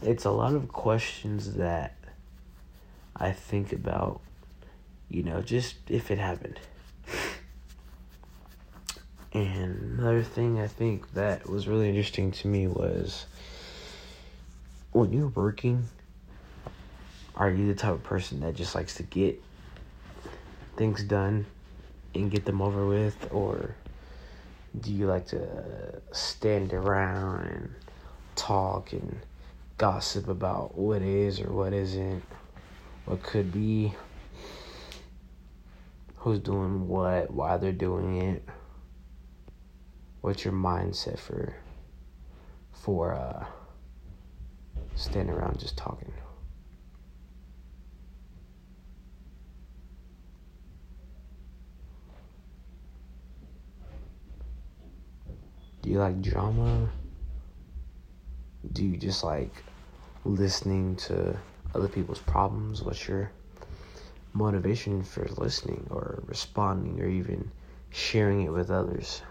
It's 0.00 0.24
a 0.24 0.30
lot 0.30 0.54
of 0.54 0.68
questions 0.68 1.56
that 1.56 1.96
I 3.14 3.32
think 3.32 3.74
about, 3.74 4.22
you 5.10 5.22
know, 5.22 5.42
just 5.42 5.74
if 5.90 6.10
it 6.10 6.16
happened. 6.16 6.60
And 9.34 9.98
another 9.98 10.22
thing 10.22 10.60
I 10.60 10.66
think 10.66 11.14
that 11.14 11.48
was 11.48 11.66
really 11.66 11.88
interesting 11.88 12.32
to 12.32 12.48
me 12.48 12.66
was 12.66 13.24
when 14.92 15.10
you're 15.12 15.28
working, 15.28 15.84
are 17.34 17.50
you 17.50 17.66
the 17.66 17.74
type 17.74 17.92
of 17.92 18.02
person 18.02 18.40
that 18.40 18.54
just 18.54 18.74
likes 18.74 18.94
to 18.96 19.02
get 19.02 19.42
things 20.76 21.02
done 21.02 21.46
and 22.14 22.30
get 22.30 22.44
them 22.44 22.60
over 22.60 22.86
with? 22.86 23.28
Or 23.30 23.74
do 24.78 24.92
you 24.92 25.06
like 25.06 25.28
to 25.28 26.02
stand 26.12 26.74
around 26.74 27.46
and 27.46 27.74
talk 28.36 28.92
and 28.92 29.18
gossip 29.78 30.28
about 30.28 30.76
what 30.76 31.00
is 31.00 31.40
or 31.40 31.50
what 31.50 31.72
isn't, 31.72 32.22
what 33.06 33.22
could 33.22 33.50
be, 33.50 33.94
who's 36.16 36.38
doing 36.38 36.86
what, 36.86 37.30
why 37.30 37.56
they're 37.56 37.72
doing 37.72 38.20
it? 38.20 38.46
What's 40.22 40.44
your 40.44 40.54
mindset 40.54 41.18
for 41.18 41.54
for 42.72 43.12
uh 43.12 43.44
standing 44.94 45.34
around 45.34 45.58
just 45.58 45.76
talking? 45.76 46.12
Do 55.82 55.90
you 55.90 55.98
like 55.98 56.22
drama? 56.22 56.88
Do 58.72 58.84
you 58.84 58.96
just 58.96 59.24
like 59.24 59.52
listening 60.24 60.94
to 60.96 61.36
other 61.74 61.88
people's 61.88 62.20
problems? 62.20 62.82
What's 62.82 63.08
your 63.08 63.32
motivation 64.32 65.02
for 65.02 65.26
listening 65.36 65.88
or 65.90 66.22
responding 66.26 67.00
or 67.00 67.08
even 67.08 67.50
sharing 67.90 68.42
it 68.42 68.52
with 68.52 68.70
others 68.70 69.22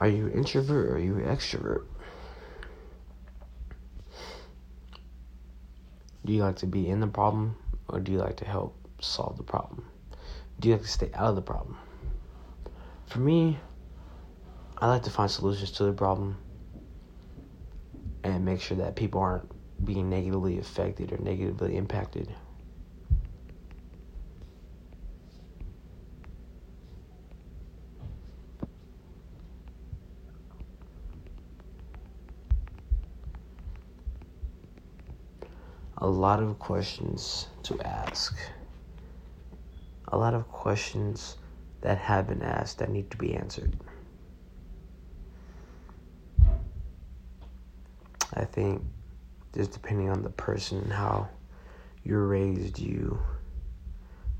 Are 0.00 0.08
you 0.08 0.30
introvert 0.30 0.86
or 0.86 0.94
are 0.94 0.98
you 0.98 1.14
extrovert? 1.16 1.84
Do 6.24 6.32
you 6.32 6.42
like 6.42 6.56
to 6.56 6.66
be 6.66 6.88
in 6.88 7.00
the 7.00 7.06
problem 7.06 7.56
or 7.86 8.00
do 8.00 8.10
you 8.10 8.18
like 8.18 8.36
to 8.38 8.46
help 8.46 8.74
solve 9.00 9.36
the 9.36 9.42
problem? 9.42 9.84
Do 10.58 10.68
you 10.68 10.74
like 10.74 10.84
to 10.84 10.88
stay 10.88 11.10
out 11.12 11.26
of 11.26 11.36
the 11.36 11.42
problem? 11.42 11.76
For 13.08 13.18
me, 13.18 13.58
I 14.78 14.88
like 14.88 15.02
to 15.02 15.10
find 15.10 15.30
solutions 15.30 15.70
to 15.72 15.84
the 15.84 15.92
problem 15.92 16.38
and 18.24 18.42
make 18.42 18.62
sure 18.62 18.78
that 18.78 18.96
people 18.96 19.20
aren't 19.20 19.50
being 19.84 20.08
negatively 20.08 20.58
affected 20.58 21.12
or 21.12 21.18
negatively 21.18 21.76
impacted. 21.76 22.34
a 35.99 35.99
lot 36.10 36.42
of 36.42 36.58
questions 36.58 37.48
to 37.64 37.80
ask. 37.82 38.36
A 40.08 40.18
lot 40.18 40.34
of 40.34 40.48
questions 40.48 41.36
that 41.80 41.98
have 41.98 42.28
been 42.28 42.42
asked 42.42 42.78
that 42.78 42.90
need 42.90 43.10
to 43.10 43.16
be 43.16 43.34
answered. 43.34 43.76
I 48.34 48.44
think 48.44 48.82
just 49.54 49.72
depending 49.72 50.08
on 50.08 50.22
the 50.22 50.30
person 50.30 50.78
and 50.78 50.92
how 50.92 51.28
you're 52.04 52.26
raised, 52.26 52.78
you 52.78 53.18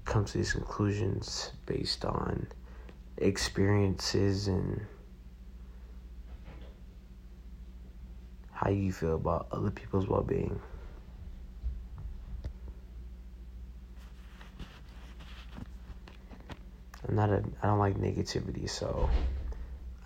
come 0.05 0.25
to 0.25 0.39
these 0.39 0.53
conclusions 0.53 1.53
based 1.67 2.05
on 2.05 2.47
experiences 3.19 4.49
and 4.49 4.81
how 8.53 8.71
you 8.71 8.93
feel 8.93 9.15
about 9.15 9.47
other 9.53 9.71
people's 9.71 10.07
well 10.07 10.23
being. 10.23 10.61
I'm 17.11 17.17
not 17.17 17.31
a 17.31 17.43
I 17.61 17.67
don't 17.67 17.81
like 17.81 17.99
negativity, 17.99 18.71
so 18.71 19.11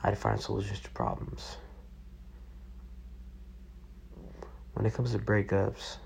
I 0.03 0.15
find 0.15 0.41
solutions 0.41 0.81
to 0.81 0.91
problems. 0.91 1.59
When 4.73 4.87
it 4.87 4.95
comes 4.95 5.13
to 5.13 5.19
breakups, 5.19 5.99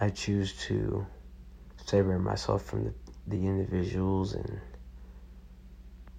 I 0.00 0.08
choose 0.08 0.54
to 0.66 1.06
separate 1.86 2.18
myself 2.18 2.64
from 2.64 2.84
the, 2.84 2.94
the 3.28 3.46
individuals 3.46 4.34
and 4.34 4.60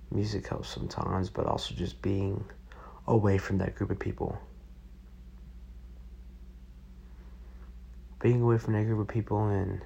music 0.09 0.47
helps 0.47 0.69
sometimes, 0.69 1.29
but 1.29 1.45
also 1.45 1.75
just 1.75 2.01
being 2.01 2.45
away 3.05 3.37
from 3.37 3.57
that 3.57 3.75
group 3.75 3.91
of 3.91 3.99
people. 3.99 4.37
Being 8.21 8.41
away 8.41 8.57
from 8.57 8.73
that 8.75 8.85
group 8.85 9.01
of 9.01 9.07
people 9.09 9.45
and 9.47 9.81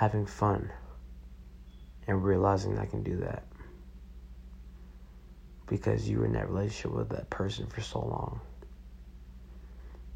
having 0.00 0.24
fun 0.24 0.72
and 2.06 2.24
realizing 2.24 2.78
I 2.78 2.86
can 2.86 3.02
do 3.02 3.18
that 3.18 3.42
because 5.66 6.08
you 6.08 6.20
were 6.20 6.24
in 6.24 6.32
that 6.32 6.48
relationship 6.48 6.92
with 6.92 7.10
that 7.10 7.28
person 7.28 7.66
for 7.66 7.82
so 7.82 7.98
long. 7.98 8.40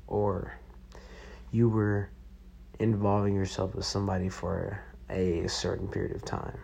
Or 0.07 0.59
you 1.53 1.69
were 1.69 2.09
involving 2.79 3.35
yourself 3.35 3.75
with 3.75 3.85
somebody 3.85 4.31
for 4.31 4.81
a 5.11 5.47
certain 5.49 5.87
period 5.87 6.17
of 6.17 6.25
time. 6.25 6.59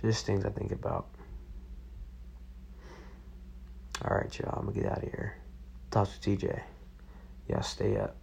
Just 0.00 0.24
things 0.24 0.46
I 0.46 0.48
think 0.48 0.72
about. 0.72 1.08
Alright, 4.02 4.38
y'all, 4.38 4.58
I'm 4.58 4.64
gonna 4.64 4.80
get 4.80 4.90
out 4.90 5.02
of 5.02 5.10
here. 5.10 5.36
Talk 5.90 6.08
to 6.08 6.30
TJ. 6.30 6.62
Y'all 7.48 7.62
stay 7.62 7.96
up. 7.96 8.16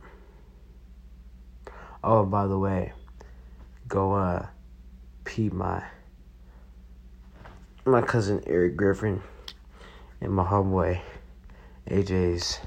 Oh, 2.03 2.25
by 2.25 2.47
the 2.47 2.57
way, 2.59 2.91
go 3.87 4.13
uh 4.13 4.45
peep 5.23 5.53
my 5.53 5.83
my 7.85 8.01
cousin 8.01 8.43
Eric 8.47 8.75
Griffin 8.75 9.21
and 10.19 10.31
my 10.31 10.43
homeboy 10.43 10.99
AJ's 11.89 12.59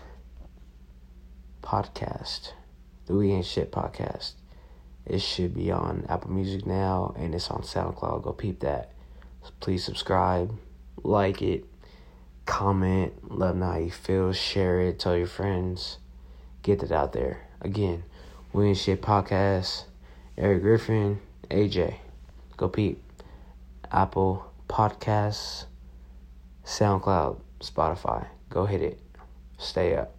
podcast, 1.62 2.52
the 3.06 3.14
We 3.14 3.32
Ain't 3.32 3.46
Shit 3.46 3.72
podcast. 3.72 4.32
It 5.04 5.20
should 5.20 5.54
be 5.54 5.70
on 5.70 6.04
Apple 6.08 6.30
Music 6.30 6.66
now 6.66 7.14
and 7.18 7.34
it's 7.34 7.50
on 7.50 7.62
SoundCloud. 7.62 8.22
Go 8.22 8.32
peep 8.32 8.60
that. 8.60 8.92
Please 9.60 9.84
subscribe, 9.84 10.56
like 11.02 11.40
it, 11.40 11.64
comment, 12.44 13.12
let 13.22 13.48
them 13.48 13.60
know 13.60 13.66
how 13.66 13.78
you 13.78 13.90
feel, 13.90 14.32
share 14.32 14.80
it, 14.80 14.98
tell 14.98 15.16
your 15.16 15.26
friends, 15.26 15.98
get 16.66 16.82
it 16.82 16.90
out 16.90 17.12
there. 17.12 17.38
Again, 17.60 18.02
We 18.52 18.66
Ain't 18.66 18.76
Shit 18.76 19.00
podcast, 19.00 19.84
Eric 20.36 20.62
Griffin, 20.62 21.20
AJ. 21.48 21.94
Go 22.56 22.68
peep. 22.68 23.00
Apple 23.92 24.44
Podcasts, 24.68 25.66
SoundCloud, 26.64 27.38
Spotify. 27.60 28.26
Go 28.50 28.66
hit 28.66 28.82
it. 28.82 29.00
Stay 29.58 29.94
up. 29.94 30.15